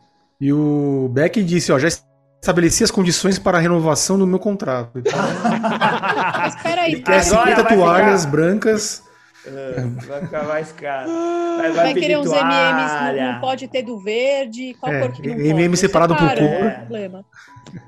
[0.45, 4.99] E o Beck disse, ó, já estabeleci as condições para a renovação do meu contrato.
[4.99, 5.11] Então,
[6.36, 8.30] Mas peraí, ele quer 50 toalhas ficar...
[8.30, 9.03] brancas.
[9.47, 11.09] É, vai ficar mais caro.
[11.09, 14.76] Vai, vai, vai querer uns MMs, não, não, pode ter do verde.
[14.78, 15.76] Qual é, cor que não MM pode?
[15.78, 16.36] separado por cor.
[16.36, 17.11] É.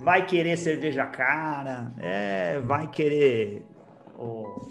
[0.01, 1.93] Vai querer cerveja cara.
[1.99, 3.67] É, vai querer
[4.19, 4.67] o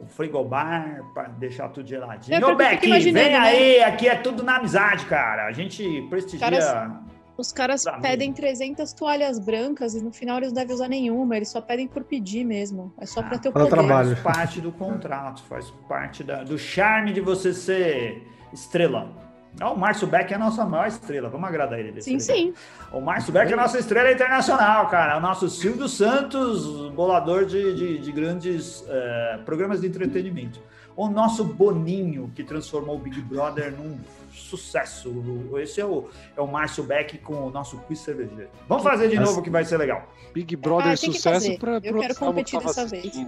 [0.00, 2.46] o frigobar para deixar tudo geladinho.
[2.46, 3.36] Ô, Beck, vem né?
[3.36, 5.46] aí, aqui é tudo na amizade, cara.
[5.46, 6.50] A gente prestigia.
[6.50, 7.00] Caras,
[7.36, 11.48] os caras pedem 300 toalhas brancas e no final eles não devem usar nenhuma, eles
[11.48, 12.92] só pedem por pedir mesmo.
[12.98, 13.68] É só para ter o poder.
[13.68, 14.16] Trabalho.
[14.16, 19.29] Faz parte do contrato, faz parte da, do charme de você ser estrela.
[19.60, 21.28] Oh, o Márcio Beck é a nossa maior estrela.
[21.28, 22.00] Vamos agradar ele.
[22.00, 22.54] Sim, sim.
[22.92, 25.16] O Márcio Beck é a nossa estrela internacional, cara.
[25.18, 30.60] O nosso Silvio Santos, bolador de, de, de grandes é, programas de entretenimento.
[30.96, 33.98] O nosso Boninho, que transformou o Big Brother num
[34.32, 35.12] sucesso.
[35.58, 38.50] Esse é o, é o Márcio Beck com o nosso quiz cervejeiro.
[38.68, 40.08] Vamos fazer de novo que vai ser legal.
[40.32, 43.26] Big Brother ah, sucesso para Eu quero competir dessa vez.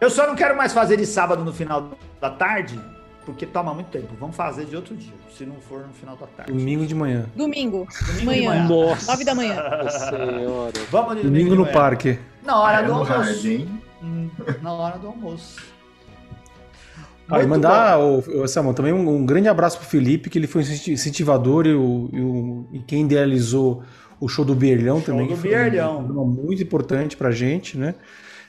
[0.00, 2.78] Eu só não quero mais fazer de sábado no final da tarde,
[3.26, 4.14] porque toma muito tempo.
[4.18, 6.52] Vamos fazer de outro dia, se não for no final da tarde.
[6.52, 7.26] Domingo de manhã.
[7.34, 7.86] Domingo.
[8.06, 8.40] Domingo manhã.
[8.40, 8.68] de manhã.
[8.68, 9.10] Nossa.
[9.10, 9.56] Nove da manhã.
[9.90, 10.72] Senhora.
[10.90, 12.18] Vamos domingo, domingo no parque.
[12.44, 13.68] Na hora do almoço.
[14.02, 14.30] Hum,
[14.62, 15.76] na hora do almoço.
[17.28, 20.46] Ah, e mandar, o, o Samuel, também um, um, grande abraço pro Felipe, que ele
[20.46, 23.82] foi incentivador e, o, e, o, e quem idealizou
[24.20, 25.26] o show do Bierlhão também.
[25.26, 25.98] Show do Bierlhão.
[25.98, 27.96] Um, muito importante pra gente, né?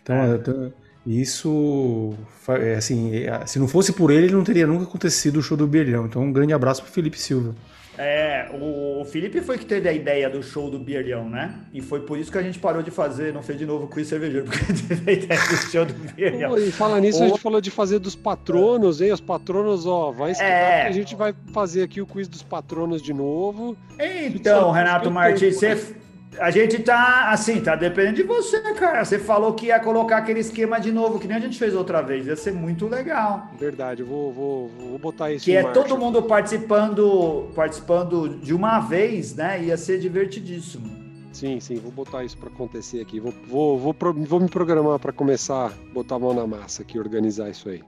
[0.03, 0.86] Então, é.
[1.07, 2.13] Isso,
[2.49, 5.65] é, assim, é, se não fosse por ele, não teria nunca acontecido o show do
[5.65, 6.05] Bielhão.
[6.05, 7.55] Então, um grande abraço pro Felipe Silva.
[7.97, 11.55] É, o Felipe foi que teve a ideia do show do Bielhão, né?
[11.73, 14.05] E foi por isso que a gente parou de fazer, não fez de novo o
[14.05, 16.57] cervejeiro, porque teve a ideia do show do Bielhão.
[16.59, 17.23] e fala nisso, o...
[17.23, 19.13] a gente falou de fazer dos patronos, hein?
[19.13, 20.87] Os patronos, ó, vai estudar, é...
[20.87, 23.75] a gente vai fazer aqui o quiz dos patronos de novo.
[23.99, 25.95] Então, Renato Martins, você
[26.39, 29.03] A gente tá, assim, tá dependendo de você, cara.
[29.03, 32.01] Você falou que ia colocar aquele esquema de novo, que nem a gente fez outra
[32.01, 32.27] vez.
[32.27, 33.47] Ia ser muito legal.
[33.59, 35.81] Verdade, eu vou, vou, vou botar isso Que é marcha.
[35.81, 39.63] todo mundo participando, participando de uma vez, né?
[39.63, 41.07] Ia ser divertidíssimo.
[41.33, 43.19] Sim, sim, vou botar isso para acontecer aqui.
[43.19, 46.97] Vou, vou, vou, vou me programar para começar a botar a mão na massa aqui,
[46.97, 47.83] organizar isso aí.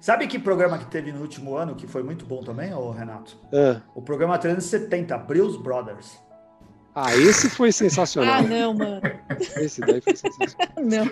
[0.00, 3.36] Sabe que programa que teve no último ano que foi muito bom também, ô Renato?
[3.52, 3.76] É.
[3.94, 6.18] O programa 370, Brills Brothers.
[6.94, 8.34] Ah, esse foi sensacional.
[8.34, 9.00] Ah, não, mano.
[9.56, 10.68] Esse daí foi sensacional.
[10.80, 11.06] Não.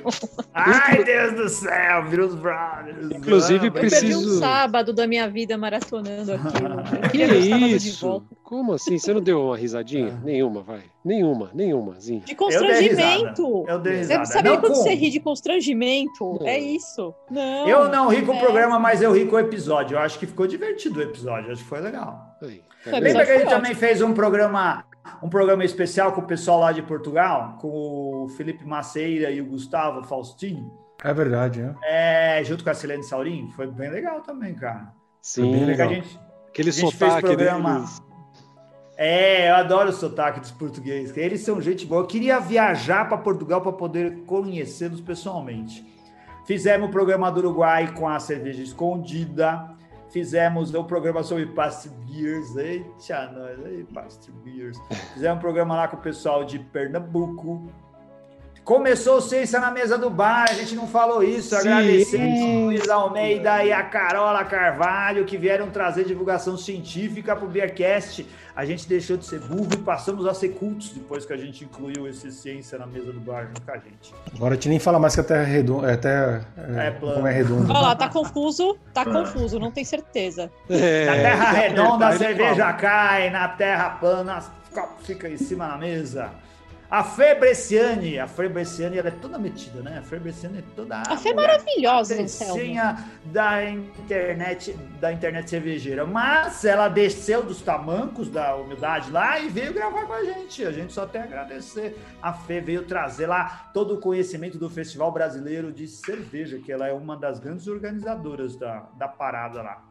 [0.55, 3.11] Ai, Deus do céu, Brills Brothers.
[3.13, 4.07] Inclusive, preciso.
[4.07, 6.81] Eu perdi um sábado da minha vida maratonando aquilo.
[7.03, 8.23] Eu queria que isso?
[8.43, 8.99] Como assim?
[8.99, 10.19] Você não deu uma risadinha?
[10.25, 10.83] Nenhuma, vai.
[11.05, 12.21] Nenhuma, nenhumazinha.
[12.21, 13.65] De constrangimento.
[13.69, 14.25] Eu dei risada.
[14.25, 14.83] Você sabia quando com...
[14.83, 16.39] você ri de constrangimento?
[16.41, 16.49] Não.
[16.49, 17.15] É isso.
[17.31, 17.69] Não.
[17.69, 19.97] Eu não ri com o programa, mas eu ri com o episódio.
[19.97, 21.53] Eu acho que ficou divertido o episódio.
[21.53, 22.37] Acho que foi legal.
[22.41, 24.85] Tá Lembra que a gente também fez um programa
[25.23, 29.47] um programa especial com o pessoal lá de Portugal, com o Felipe Maceira e o
[29.47, 30.71] Gustavo Faustini.
[31.03, 32.39] É verdade, é.
[32.41, 34.93] É, junto com a Silene Saurim, foi bem legal também, cara.
[35.23, 35.89] Sim, bem legal.
[35.89, 37.75] A gente, Aquele a gente sotaque programa...
[37.75, 38.03] deles.
[39.01, 41.17] É, eu adoro o sotaque dos portugueses.
[41.17, 42.03] Eles são gente boa.
[42.03, 45.87] Eu queria viajar para Portugal para poder conhecê-los pessoalmente.
[46.45, 49.71] Fizemos o programa do Uruguai com a cerveja escondida.
[50.11, 52.57] Fizemos um programa sobre Past Beers.
[52.57, 54.79] Eita, nós, aí, Past Beers.
[55.13, 57.71] Fizemos um programa lá com o pessoal de Pernambuco.
[58.69, 61.57] Começou Ciência na Mesa do Bar, a gente não falou isso.
[61.57, 67.49] Agradecemos o Luiz Almeida e a Carola Carvalho que vieram trazer divulgação científica para o
[67.49, 68.27] Beercast.
[68.55, 71.65] A gente deixou de ser burro e passamos a ser cultos depois que a gente
[71.65, 74.15] incluiu esse Ciência na Mesa do Bar junto com a gente.
[74.37, 75.91] Agora a gente nem fala mais que a Terra é redonda.
[75.91, 77.27] É, terra, é, é plano.
[77.27, 77.73] é redonda.
[77.73, 80.53] Olha lá, tá confuso, tá confuso, não tem certeza.
[80.69, 84.45] É, na Terra redonda a cerveja cai, na Terra plana
[85.05, 86.31] fica em cima na mesa.
[86.91, 89.99] A Fê Bresciani, a Fê Bresciani, ela é toda metida, né?
[89.99, 92.17] A Fê Bresciani é toda a Fê é maravilhosa, a
[93.27, 99.75] da internet, da internet cervejeira, mas ela desceu dos tamancos da humildade lá e veio
[99.75, 100.65] gravar com a gente.
[100.65, 101.95] A gente só tem a agradecer.
[102.23, 106.89] A Fê veio trazer lá todo o conhecimento do Festival Brasileiro de Cerveja, que ela
[106.89, 109.88] é uma das grandes organizadoras da, da parada lá.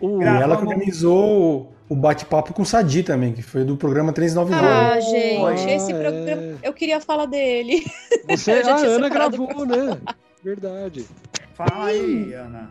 [0.00, 4.66] Uh, e ela organizou o bate-papo com o Sadi também, que foi do programa 399.
[4.66, 6.42] Ah, gente, esse programa.
[6.42, 6.56] É.
[6.62, 7.84] Eu queria falar dele.
[8.28, 10.00] Você, a Ana gravou, né?
[10.42, 11.06] Verdade.
[11.54, 12.70] Fala aí, Ana.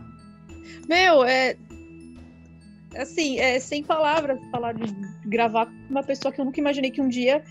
[0.88, 1.56] Meu, é.
[2.96, 4.84] Assim, é sem palavras falar de
[5.24, 7.42] gravar com uma pessoa que eu nunca imaginei que um dia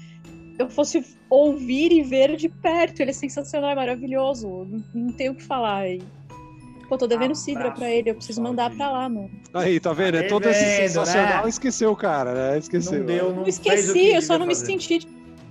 [0.60, 3.00] eu fosse ouvir e ver de perto.
[3.00, 4.48] Ele é sensacional, é maravilhoso.
[4.48, 5.86] Não, não tenho o que falar.
[6.92, 9.32] Pô, tô devendo Sidra pra ele, eu preciso mandar pra lá, mano.
[9.54, 10.18] Aí, tá vendo?
[10.18, 11.50] É todo esse sensacional, né?
[11.50, 12.58] esqueceu, cara, né?
[12.58, 13.00] Esqueceu.
[13.00, 14.66] Não deu, não, esqueci, eu só não fazer.
[14.66, 15.08] me senti.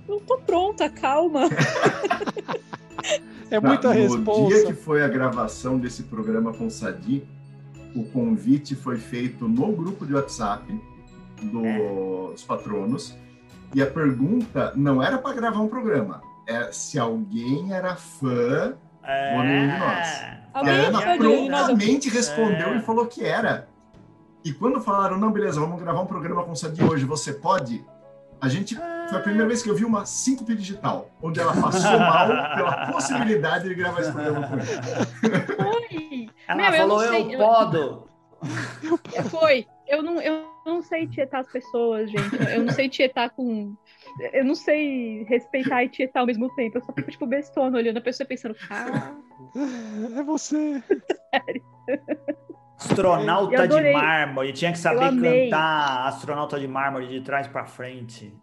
[0.07, 1.49] Não tô pronta, calma.
[3.49, 4.41] é muita não, resposta.
[4.43, 7.23] No dia que foi a gravação desse programa com o Sadi,
[7.95, 10.79] o convite foi feito no grupo de WhatsApp
[11.41, 13.17] dos patronos.
[13.73, 19.35] E a pergunta não era para gravar um programa, é se alguém era fã é...
[19.35, 20.31] de nós.
[20.53, 22.77] Alguém a Ana prontamente respondeu é.
[22.77, 23.67] e falou que era.
[24.43, 27.85] E quando falaram, não, beleza, vamos gravar um programa com o Sadi hoje, você pode?
[28.39, 28.75] A gente.
[28.75, 32.87] Foi a primeira vez que eu vi uma síncope digital, onde ela passou mal pela
[32.91, 36.29] possibilidade de gravar esse programa com ele.
[36.47, 38.07] Ela Meu, falou, eu, sei, eu podo.
[39.29, 39.67] Foi.
[39.87, 42.35] Eu não, eu não sei tietar as pessoas, gente.
[42.55, 43.75] Eu não sei tietar com
[44.33, 46.77] eu não sei respeitar e tietar ao mesmo tempo.
[46.77, 49.15] Eu só fico, tipo, bestona olhando a pessoa pensando, cara.
[50.17, 50.83] É você.
[51.33, 51.63] Sério.
[52.77, 58.33] Astronauta de mármore, tinha que saber cantar astronauta de mármore de trás para frente.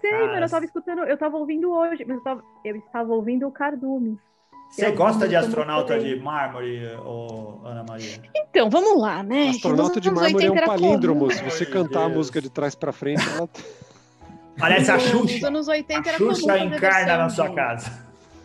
[0.00, 3.12] Sei, Cara, mano, eu tava escutando, eu tava ouvindo hoje, mas eu, tava, eu estava
[3.12, 4.16] ouvindo o Cardume.
[4.70, 8.20] Você gosta de astronauta de mármore, ou Ana Maria?
[8.36, 9.48] Então, vamos lá, né?
[9.48, 11.30] Astronauta de mármore é um palíndromo.
[11.32, 13.48] Se você cantar a música de trás para frente, ela...
[14.58, 15.34] Parece a Xuxa.
[15.34, 17.90] Nos anos 80 a era Xuxa encarna na sua casa.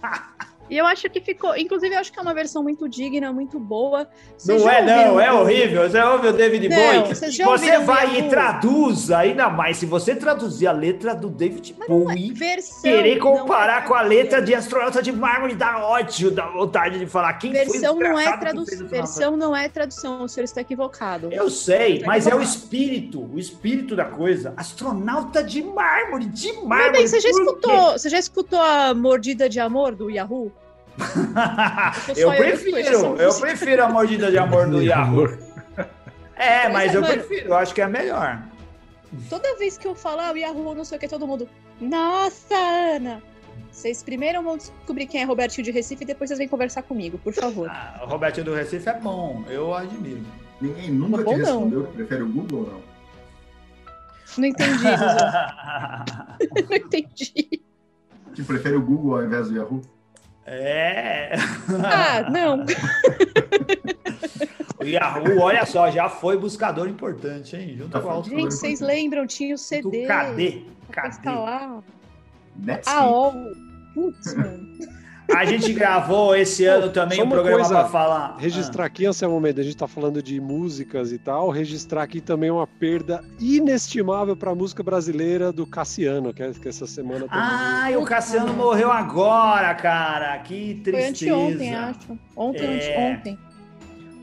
[0.74, 1.55] E eu acho que ficou.
[1.55, 4.07] Inclusive, eu acho que é uma versão muito digna, muito boa.
[4.36, 5.88] Vocês não é, não, é horrível.
[5.88, 7.13] Você ouve o David Bowie.
[7.13, 9.78] Você vai e traduz, ainda mais.
[9.78, 13.88] Se você traduzir a letra do David Mas é Bowie, é versão, querer comparar é
[13.88, 17.34] com a letra de astronauta de mármore, dá ódio, dá vontade de falar.
[17.34, 18.88] Quem versão não é tradução.
[18.88, 21.30] Versão não é tradução, o senhor está equivocado.
[21.32, 24.55] Eu sei, mas é o espírito, o espírito da coisa.
[24.57, 26.93] Astronauta de mármore, de mármore.
[26.93, 30.51] Bem, você já escutou, você já escutou a mordida de amor do Yahoo?
[32.16, 35.38] Eu prefiro, eu prefiro a mordida de amor do Yahoo.
[36.36, 38.41] É, mas é, eu prefiro, eu acho que é melhor.
[39.30, 41.48] Toda vez que eu falo, ah, o Yahoo, não sei o que, todo mundo.
[41.80, 43.22] Nossa, Ana!
[43.72, 47.18] Vocês primeiro vão descobrir quem é Robertinho de Recife e depois vocês vêm conversar comigo,
[47.18, 47.70] por favor.
[47.70, 50.24] Ah, o Robertinho do Recife é bom, eu admiro.
[50.62, 51.88] Ninguém nunca te respondeu não.
[51.88, 52.82] que prefere o Google ou não?
[54.38, 54.84] Não entendi,
[56.70, 57.62] Não entendi.
[58.34, 59.82] Que prefere o Google ao invés do Yahoo?
[60.46, 61.36] É.
[61.86, 62.66] Ah, não.
[64.80, 67.76] o Yahoo, olha só, já foi buscador importante, hein?
[67.78, 69.26] Junto com a Gente, vocês lembram?
[69.26, 70.06] Tinha o CD.
[70.06, 70.66] Cadê?
[70.91, 71.30] Cadê?
[71.30, 71.82] lá.
[72.86, 73.34] AOL.
[73.94, 74.68] Putz, mano.
[75.32, 78.36] A gente gravou esse ano também um programa para falar.
[78.38, 78.88] Registrar ah.
[78.88, 81.49] aqui, Anselmo momento a gente está falando de músicas e tal.
[81.49, 86.67] Registrar aqui também uma perda inestimável para a música brasileira do Cassiano, que, é, que
[86.67, 87.26] essa semana.
[87.30, 90.38] Ah, e o Cassiano morreu agora, cara.
[90.39, 91.36] Que tristeza.
[91.36, 92.19] Foi anteontem, acho.
[92.36, 92.99] Ontem, é...
[92.99, 93.39] ontem.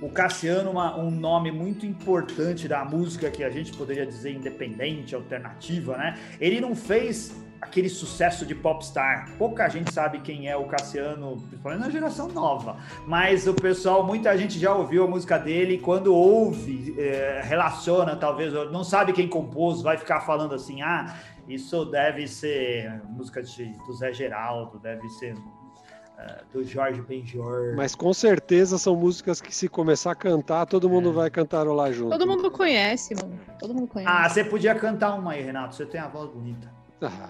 [0.01, 5.15] O Cassiano, uma, um nome muito importante da música que a gente poderia dizer independente,
[5.15, 6.15] alternativa, né?
[6.41, 9.31] Ele não fez aquele sucesso de popstar.
[9.37, 12.77] Pouca gente sabe quem é o Cassiano, principalmente na geração nova.
[13.07, 15.79] Mas o pessoal, muita gente já ouviu a música dele.
[15.79, 21.15] Quando ouve, é, relaciona, talvez, não sabe quem compôs, vai ficar falando assim: ah,
[21.49, 27.75] isso deve ser música de, do Zé Geraldo, deve ser uh, do Jorge Benjor.
[27.77, 31.13] Mas com certeza são músicas que, se começar a cantar, todo mundo é.
[31.13, 32.11] vai cantarolar junto.
[32.11, 33.39] Todo mundo conhece, mano.
[33.59, 34.11] Todo mundo conhece.
[34.11, 35.75] Ah, você podia cantar uma aí, Renato.
[35.75, 36.80] Você tem a voz bonita.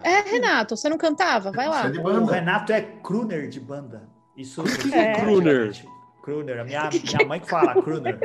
[0.03, 1.53] É, Renato, você não cantava?
[1.53, 1.87] Vai lá.
[1.87, 4.03] O Renato é crooner de banda.
[4.37, 4.63] Isso
[4.93, 5.73] é, é crooner.
[6.23, 6.61] Crooner.
[6.61, 8.19] A minha, minha mãe que fala crooner.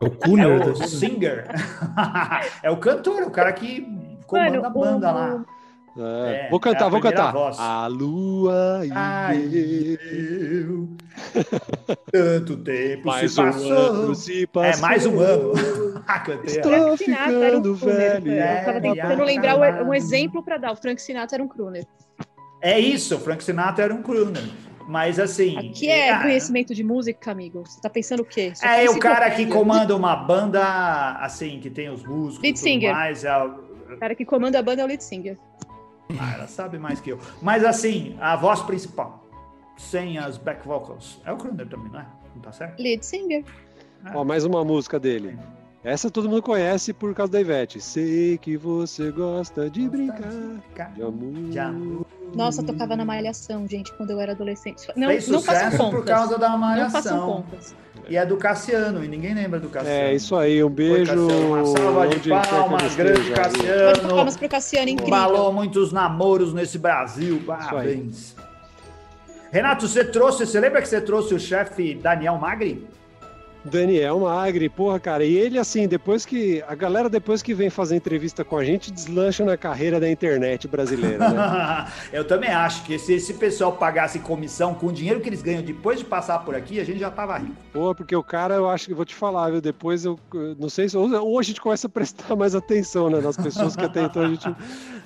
[0.00, 0.62] O crooner.
[0.62, 1.46] É o singer.
[2.62, 3.82] é o cantor, o cara que
[4.26, 5.14] comanda Mano, a banda o...
[5.14, 5.44] lá.
[5.96, 7.32] É, vou cantar, é vou cantar.
[7.32, 7.56] Voz.
[7.58, 10.88] A lua e Ai, eu.
[12.10, 14.14] Tanto tempo mais se, um passou.
[14.14, 14.72] se passou.
[14.72, 15.52] É mais um ano.
[16.44, 18.32] Estou ficando velho.
[18.32, 20.72] É, eu tava tentando lembrar um exemplo para dar.
[20.72, 21.86] O Frank Sinatra era um crooner.
[22.60, 24.42] É isso, o Frank Sinatra era um crooner.
[24.88, 25.56] Mas assim.
[25.56, 27.62] Aqui é, é conhecimento de música, amigo.
[27.64, 28.52] Você tá pensando o quê?
[28.54, 32.42] Você é o cara que comanda uma banda assim, que tem os músicos.
[32.42, 32.92] Lead singer.
[32.92, 33.48] Mais, é o...
[33.94, 35.38] o cara que comanda a banda é o lead singer.
[36.18, 37.18] Ah, ela sabe mais que eu.
[37.40, 39.26] Mas assim, a voz principal,
[39.76, 42.06] sem as back vocals, é o Kruner também, não é?
[42.34, 42.80] Não tá certo?
[42.80, 43.44] Lead singer.
[44.14, 45.38] Ó, mais uma música dele.
[45.82, 47.80] Essa todo mundo conhece por causa da Ivete.
[47.80, 50.30] Sei que você gosta de brincar,
[50.94, 51.50] de amor.
[51.50, 52.06] De amor.
[52.34, 54.88] Nossa, tocava na Malhação, gente, quando eu era adolescente.
[54.96, 55.90] Não, Fez não façam contas.
[55.90, 56.92] por causa da Malhação.
[56.94, 57.76] Não façam contas.
[58.08, 59.96] E é do Cassiano, e ninguém lembra do Cassiano.
[59.96, 61.12] É, isso aí, um beijo.
[61.28, 64.08] Uma salva de palmas, grande Cassiano.
[64.08, 65.10] Palmas pro Cassiano, incrível.
[65.10, 68.34] Balou muitos namoros nesse Brasil, parabéns.
[69.50, 72.86] Renato, você trouxe, você lembra que você trouxe o chefe Daniel Magri?
[73.64, 76.62] Daniel Magri, porra, cara, e ele assim, depois que.
[76.68, 80.68] A galera, depois que vem fazer entrevista com a gente, deslancha na carreira da internet
[80.68, 81.86] brasileira, né?
[82.12, 85.62] eu também acho que se esse pessoal pagasse comissão com o dinheiro que eles ganham
[85.62, 87.54] depois de passar por aqui, a gente já tava rico.
[87.72, 89.60] Pô, porque o cara, eu acho que vou te falar, viu?
[89.60, 90.18] Depois eu.
[90.58, 90.96] Não sei se.
[90.96, 93.20] Ou a gente começa a prestar mais atenção, né?
[93.20, 94.54] Nas pessoas que até então a gente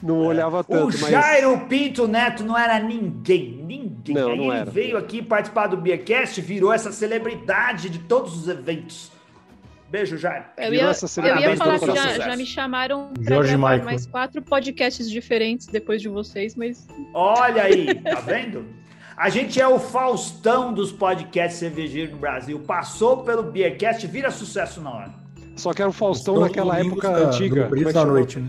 [0.02, 0.88] não olhava tanto.
[0.88, 1.68] O Jairo mas...
[1.68, 4.14] Pinto Neto não era ninguém, ninguém.
[4.14, 4.70] Não, Aí não ele era.
[4.70, 9.10] veio aqui participar do Beercast, virou essa celebridade de todos os eventos.
[9.90, 10.44] Beijo, Jair.
[10.58, 15.66] Eu ia, eu ia falar que já, já, me chamaram para mais quatro podcasts diferentes
[15.66, 16.86] depois de vocês, mas...
[17.14, 18.66] Olha aí, tá vendo?
[19.16, 22.60] A gente é o Faustão dos podcasts cervejeiros no Brasil.
[22.60, 25.14] Passou pelo Beercast, vira sucesso na hora.
[25.56, 27.66] Só que era o Faustão naquela época da, antiga.
[27.66, 28.48] Do da noite, né?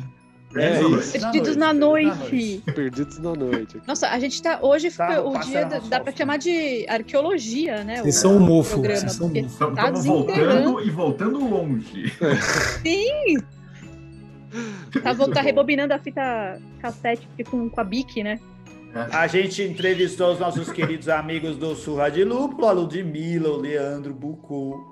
[0.56, 1.12] É, isso.
[1.12, 2.64] Perdidos na noite.
[2.74, 3.82] Perdidos na noite.
[3.86, 4.60] Nossa, a gente tá.
[4.62, 5.66] Hoje foi tá, o dia.
[5.66, 8.02] Da, dá pra chamar de arqueologia, né?
[8.02, 8.82] Vocês são um mofo.
[8.82, 9.46] Vocês são mofo.
[9.46, 12.12] Estamos tá voltando e voltando longe.
[12.82, 13.38] Sim!
[15.04, 18.40] tá, tá rebobinando a fita cassete com, com a bique, né?
[19.12, 24.16] A gente entrevistou os nossos queridos amigos do Surra de Lúpulo, a Ludmilla, o Leandro
[24.16, 24.84] Bucô.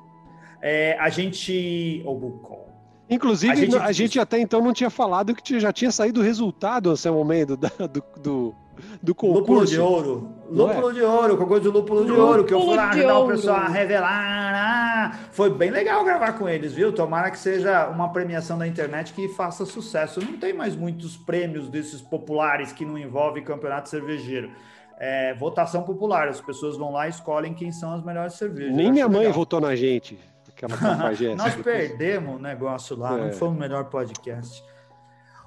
[0.62, 2.04] É, a gente.
[2.06, 2.67] Ou Bucol.
[3.10, 6.24] Inclusive, a gente, a gente, até então não tinha falado que já tinha saído o
[6.24, 8.56] resultado nesse momento do, do,
[9.02, 9.40] do concurso.
[9.40, 10.30] Lúpulo de ouro.
[10.50, 10.94] Lúpulo é?
[10.94, 13.68] de ouro, concurso de lúpulo de ouro, que eu fui lá ajudar o pessoal a
[13.70, 14.54] revelar.
[14.56, 16.92] Ah, foi bem legal gravar com eles, viu?
[16.92, 20.20] Tomara que seja uma premiação da internet que faça sucesso.
[20.20, 24.52] Não tem mais muitos prêmios desses populares que não envolvem campeonato cervejeiro.
[25.00, 28.76] É, votação popular, as pessoas vão lá e escolhem quem são as melhores cervejas.
[28.76, 29.34] Nem minha mãe legal.
[29.34, 30.20] votou na gente
[30.66, 33.26] aquela Nós perdemos o negócio lá, é.
[33.26, 34.64] não foi o melhor podcast.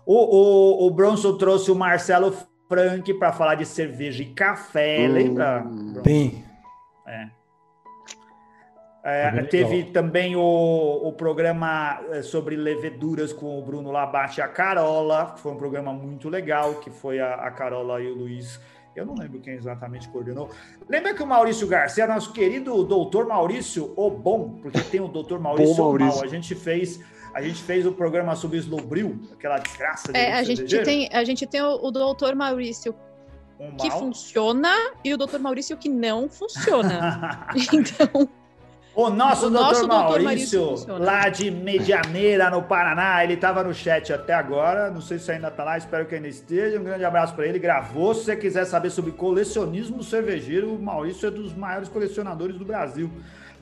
[0.07, 2.35] O, o, o Bronson trouxe o Marcelo
[2.69, 5.65] Frank para falar de cerveja e café, hum, lembra?
[6.03, 6.45] Bem.
[7.07, 7.29] É.
[9.03, 14.49] É, teve também o, o programa é, sobre leveduras com o Bruno Labate e a
[14.49, 18.61] Carola, que foi um programa muito legal, que foi a, a Carola e o Luiz.
[18.95, 20.51] Eu não lembro quem exatamente coordenou.
[20.89, 25.39] Lembra que o Maurício Garcia, nosso querido doutor Maurício, o bom, porque tem o doutor
[25.39, 26.17] Maurício, bom, Maurício.
[26.17, 26.25] Mal.
[26.25, 27.01] A gente fez
[27.33, 30.11] a gente fez o programa sobre o Slowbril, aquela desgraça.
[30.13, 32.93] É, a gente, tem, a gente tem o, o doutor Maurício
[33.59, 34.75] um que funciona
[35.05, 37.47] e o doutor Maurício que não funciona.
[37.73, 38.29] então.
[38.95, 43.73] O nosso, o doutor, nosso Maurício, Maurício lá de Medianeira, no Paraná, ele estava no
[43.73, 44.91] chat até agora.
[44.91, 46.79] Não sei se ainda está lá, espero que ainda esteja.
[46.79, 47.59] Um grande abraço para ele.
[47.59, 48.15] Gravou.
[48.15, 53.11] Se você quiser saber sobre colecionismo cervejeiro, o Maurício é dos maiores colecionadores do Brasil.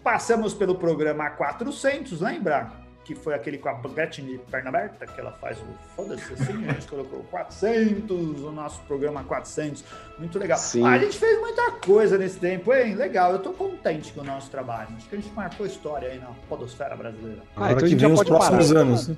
[0.02, 2.77] Passamos pelo programa 400, lembra?
[3.08, 5.64] Que foi aquele com a Gretchen de perna aberta, que ela faz o
[5.96, 9.82] foda-se assim, a gente colocou 400, o nosso programa 400,
[10.18, 10.58] muito legal.
[10.58, 10.84] Sim.
[10.84, 12.94] Ah, a gente fez muita coisa nesse tempo, hein?
[12.94, 14.90] Legal, eu tô contente com o nosso trabalho.
[14.94, 17.40] Acho que a gente marcou história aí na podosfera brasileira.
[17.56, 18.80] Ah, então a gente já pode próximos parar.
[18.80, 19.10] anos.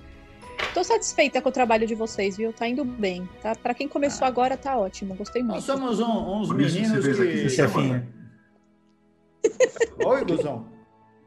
[0.72, 2.53] Tô satisfeita com o trabalho de vocês, viu?
[2.53, 3.28] Tá indo bem.
[3.43, 3.57] Tá?
[3.57, 4.28] Para quem começou ah.
[4.28, 5.16] agora, tá ótimo.
[5.16, 5.57] Gostei muito.
[5.57, 7.57] Nós somos um, uns meninos que...
[7.57, 7.64] que...
[10.07, 10.80] Oi, Guzão.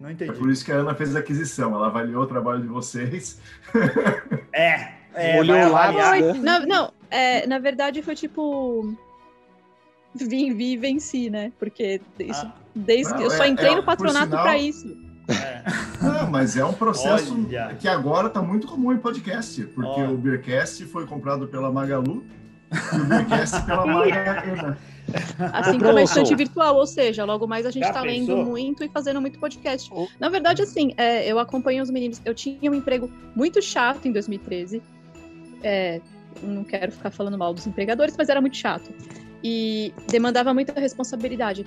[0.03, 0.31] Não entendi.
[0.31, 1.73] É por isso que a Ana fez a aquisição.
[1.73, 3.39] Ela avaliou o trabalho de vocês.
[4.55, 4.93] É.
[5.15, 5.91] é Olhou lá.
[5.91, 6.33] Né?
[6.33, 8.95] Não, não é, na verdade foi tipo.
[10.13, 11.51] Vim, vi e venci, né?
[11.57, 12.53] Porque isso, ah.
[12.75, 14.43] desde não, eu só é, entrei é, no patronato sinal...
[14.43, 14.95] para isso.
[15.27, 15.63] É.
[16.03, 17.75] Não, mas é um processo Olha.
[17.79, 20.11] que agora está muito comum em podcast, porque Olha.
[20.11, 22.23] o Beercast foi comprado pela Magalu
[22.93, 24.77] e o Beercast pela Maga
[25.53, 28.89] Assim como a estante virtual, ou seja, logo mais a gente está lendo muito e
[28.89, 29.89] fazendo muito podcast.
[29.93, 30.07] Oh.
[30.19, 32.21] Na verdade, assim, é, eu acompanho os meninos.
[32.25, 34.81] Eu tinha um emprego muito chato em 2013.
[35.61, 36.01] É,
[36.41, 38.91] não quero ficar falando mal dos empregadores, mas era muito chato.
[39.43, 41.65] E demandava muita responsabilidade.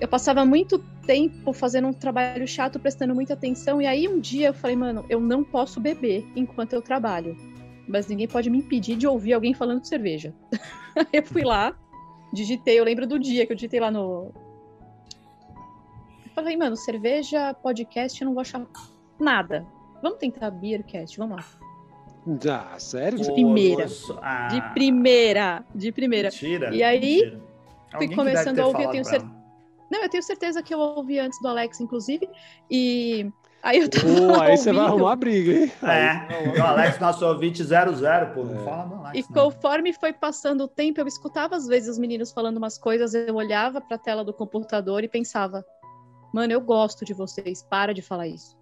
[0.00, 4.48] Eu passava muito tempo fazendo um trabalho chato, prestando muita atenção, e aí um dia
[4.48, 7.36] eu falei, mano, eu não posso beber enquanto eu trabalho.
[7.86, 10.34] Mas ninguém pode me impedir de ouvir alguém falando de cerveja.
[11.12, 11.76] eu fui lá,
[12.34, 14.32] digitei, eu lembro do dia que eu digitei lá no.
[16.26, 18.66] Eu falei, mano, cerveja, podcast, eu não vou achar
[19.18, 19.66] nada.
[20.02, 21.44] Vamos tentar Beercast, vamos lá.
[22.50, 23.18] Ah, sério?
[23.18, 23.86] De primeira.
[24.20, 24.48] Ah.
[24.48, 25.64] De primeira.
[25.74, 26.28] De primeira.
[26.28, 26.74] Mentira.
[26.74, 27.38] E aí,
[27.96, 29.32] fui começando a ouvir, eu tenho certeza.
[29.90, 32.28] Não, eu tenho certeza que eu ouvi antes do Alex, inclusive.
[32.70, 33.30] E
[33.64, 34.04] Aí eu tava
[34.36, 35.72] oh, aí você vai arrumar briga, hein?
[35.82, 38.62] É, o Alex, nosso ouvinte 00, pô, não é.
[38.62, 39.18] fala do Alex.
[39.18, 43.14] E conforme foi passando o tempo, eu escutava às vezes os meninos falando umas coisas,
[43.14, 45.64] eu olhava pra tela do computador e pensava,
[46.30, 48.54] mano, eu gosto de vocês, para de falar isso.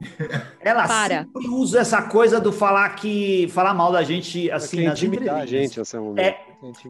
[0.60, 1.24] Ela Para.
[1.24, 5.46] sempre usa essa coisa do falar que falar mal da gente assim nas intimidar a
[5.46, 6.36] gente esse momento.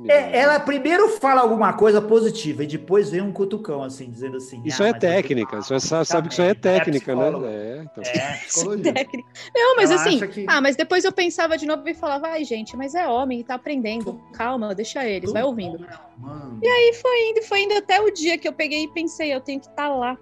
[0.09, 4.37] É, é, ela primeiro fala alguma coisa positiva e depois vem um cutucão assim dizendo
[4.37, 4.63] assim.
[4.65, 5.61] Isso ah, é técnica.
[5.61, 7.29] Você sabe, sabe que isso é técnica, né?
[7.47, 8.03] É, então.
[8.07, 9.29] é técnica.
[9.55, 10.47] Não, mas ela assim, que...
[10.49, 13.55] ah, mas depois eu pensava de novo e falava, ai gente, mas é homem, tá
[13.55, 14.21] aprendendo.
[14.33, 15.85] Calma, deixa eles, vai ouvindo.
[16.17, 19.35] Bom, e aí foi indo, foi indo até o dia que eu peguei e pensei,
[19.35, 20.17] eu tenho que estar tá lá,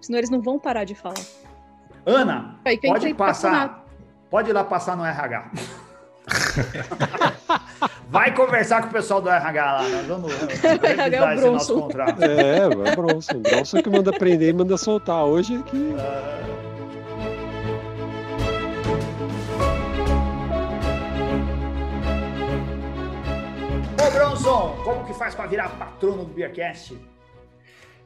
[0.00, 1.20] senão eles não vão parar de falar.
[2.06, 3.82] Ana, pode passar.
[4.30, 5.50] Pode ir lá passar no RH.
[8.08, 9.88] vai conversar com o pessoal do RH lá.
[9.88, 12.22] Nós vamos revisar é esse nosso contrato.
[12.22, 13.40] É, vai Bronson.
[13.40, 15.24] Bronson que manda prender e manda soltar.
[15.24, 15.76] Hoje é que.
[15.76, 16.62] Uh...
[24.06, 26.98] Ô Bronson, como que faz para virar patrono do Beercast?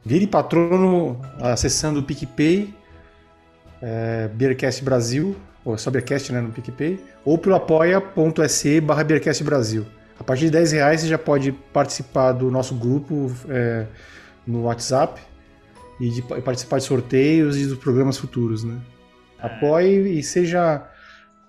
[0.05, 2.73] Vire patrono acessando o PicPay
[3.81, 5.35] é, Beercast Brasil,
[5.67, 9.85] ou só Beercast né, no PicPay, ou pelo apoia.se barra Beercast Brasil.
[10.19, 13.85] A partir de 10 reais você já pode participar do nosso grupo é,
[14.45, 15.21] no WhatsApp
[15.99, 18.77] e de, participar de sorteios e dos programas futuros, né?
[19.39, 19.45] É.
[19.45, 20.89] Apoie e seja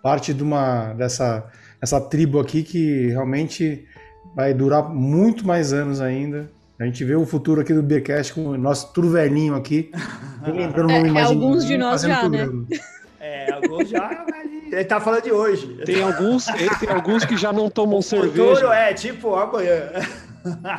[0.02, 1.48] parte de uma dessa
[1.80, 3.86] essa tribo aqui que realmente
[4.34, 6.50] vai durar muito mais anos ainda
[6.80, 9.90] a gente vê o futuro aqui do Beercast com nós tudo velhinho aqui.
[10.46, 12.66] lembrando é, é, alguns de nós já, programa.
[12.70, 12.78] né?
[13.20, 14.26] É, alguns já.
[14.70, 15.66] Ele tá falando de hoje.
[15.84, 18.54] Tem alguns, tem alguns que já não tomam o cerveja.
[18.54, 19.90] Futuro é tipo amanhã.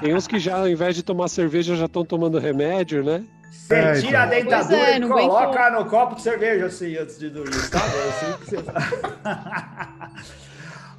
[0.02, 3.24] Tem uns que já, ao invés de tomar cerveja, já estão tomando remédio, né?
[3.52, 4.22] Você é, tira então.
[4.22, 7.84] a dentadura é, e coloca no copo de cerveja assim antes de dormir, sabe?
[7.86, 8.58] Assim que você...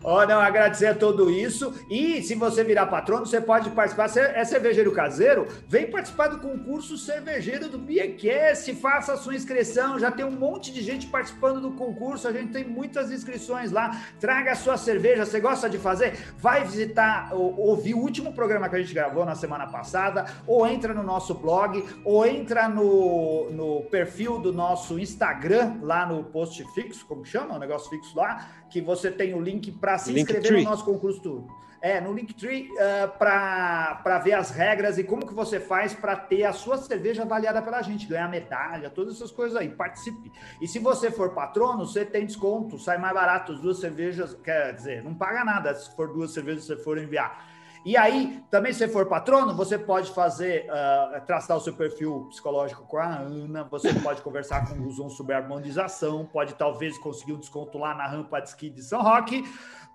[0.02, 1.74] Oh, não, agradecer a tudo isso.
[1.90, 4.09] E se você virar patrono, você pode participar.
[4.09, 5.47] Você é cervejeiro caseiro?
[5.68, 8.74] Vem participar do concurso cervejeiro do Biacast.
[8.77, 9.98] Faça a sua inscrição.
[9.98, 12.27] Já tem um monte de gente participando do concurso.
[12.27, 14.01] A gente tem muitas inscrições lá.
[14.18, 15.27] Traga a sua cerveja.
[15.27, 16.18] Você gosta de fazer?
[16.39, 20.94] Vai visitar, ouvir o último programa que a gente gravou na semana passada, ou entra
[20.94, 27.05] no nosso blog, ou entra no, no perfil do nosso Instagram, lá no post fixo,
[27.06, 27.55] como chama?
[27.55, 30.64] O negócio fixo lá, que você tem o link para se link inscrever tree.
[30.64, 31.60] no nosso concurso tudo.
[31.82, 32.76] É, no Linktree, uh,
[33.22, 37.22] ah, para ver as regras e como que você faz para ter a sua cerveja
[37.22, 39.70] avaliada pela gente, ganhar medalha, todas essas coisas aí.
[39.70, 40.30] Participe.
[40.60, 44.74] E se você for patrono, você tem desconto, sai mais barato as duas cervejas, quer
[44.74, 47.49] dizer, não paga nada se for duas cervejas você for enviar.
[47.85, 52.85] E aí, também se for patrono, você pode fazer, uh, traçar o seu perfil psicológico
[52.86, 57.39] com a Ana, você pode conversar com o Guzon sobre harmonização, pode talvez conseguir um
[57.39, 59.44] desconto lá na rampa de esqui de São Roque,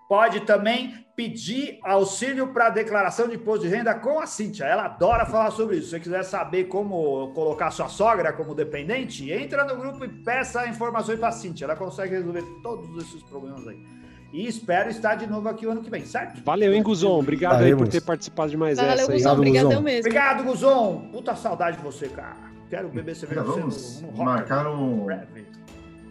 [0.08, 4.64] pode também pedir auxílio para declaração de imposto de renda com a Cíntia.
[4.64, 5.86] Ela adora falar sobre isso.
[5.86, 10.66] Se você quiser saber como colocar sua sogra como dependente, entra no grupo e peça
[10.66, 11.64] informações para a Cíntia.
[11.64, 13.95] Ela consegue resolver todos esses problemas aí.
[14.32, 16.42] E espero estar de novo aqui o ano que vem, certo?
[16.44, 17.18] Valeu, hein, Guzon?
[17.18, 19.02] Obrigado aí por ter participado de mais Valeu, essa.
[19.02, 19.32] Valeu, Guzon.
[19.32, 20.00] Obrigadão mesmo.
[20.00, 21.08] Obrigado, Guzon.
[21.12, 22.36] Puta saudade de você, cara.
[22.68, 25.06] Quero beber cerveja Vamos no, no marcar um...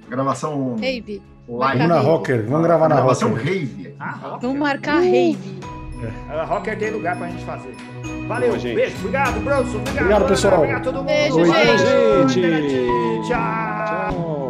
[0.09, 0.75] Gravação...
[0.75, 1.21] Rave.
[1.47, 1.77] Live.
[1.77, 2.45] Vamos na Rocker.
[2.45, 3.45] Vamos gravar na Gravação Rocker.
[3.45, 3.95] Rave.
[3.99, 4.39] Ah, rocker.
[4.41, 5.05] Vamos marcar uh.
[5.05, 5.59] Rave.
[6.29, 6.33] É.
[6.33, 7.75] A Rocker tem lugar pra gente fazer.
[8.27, 8.75] Valeu, Boa, gente.
[8.75, 8.97] beijo.
[8.99, 9.77] Obrigado, Bronson.
[9.77, 10.57] Obrigado, obrigado pessoal.
[10.57, 11.05] Obrigado a todo mundo.
[11.05, 12.33] Beijo, Oi, gente.
[12.33, 13.27] gente.
[13.27, 14.11] Tchau.
[14.11, 14.44] Tchau.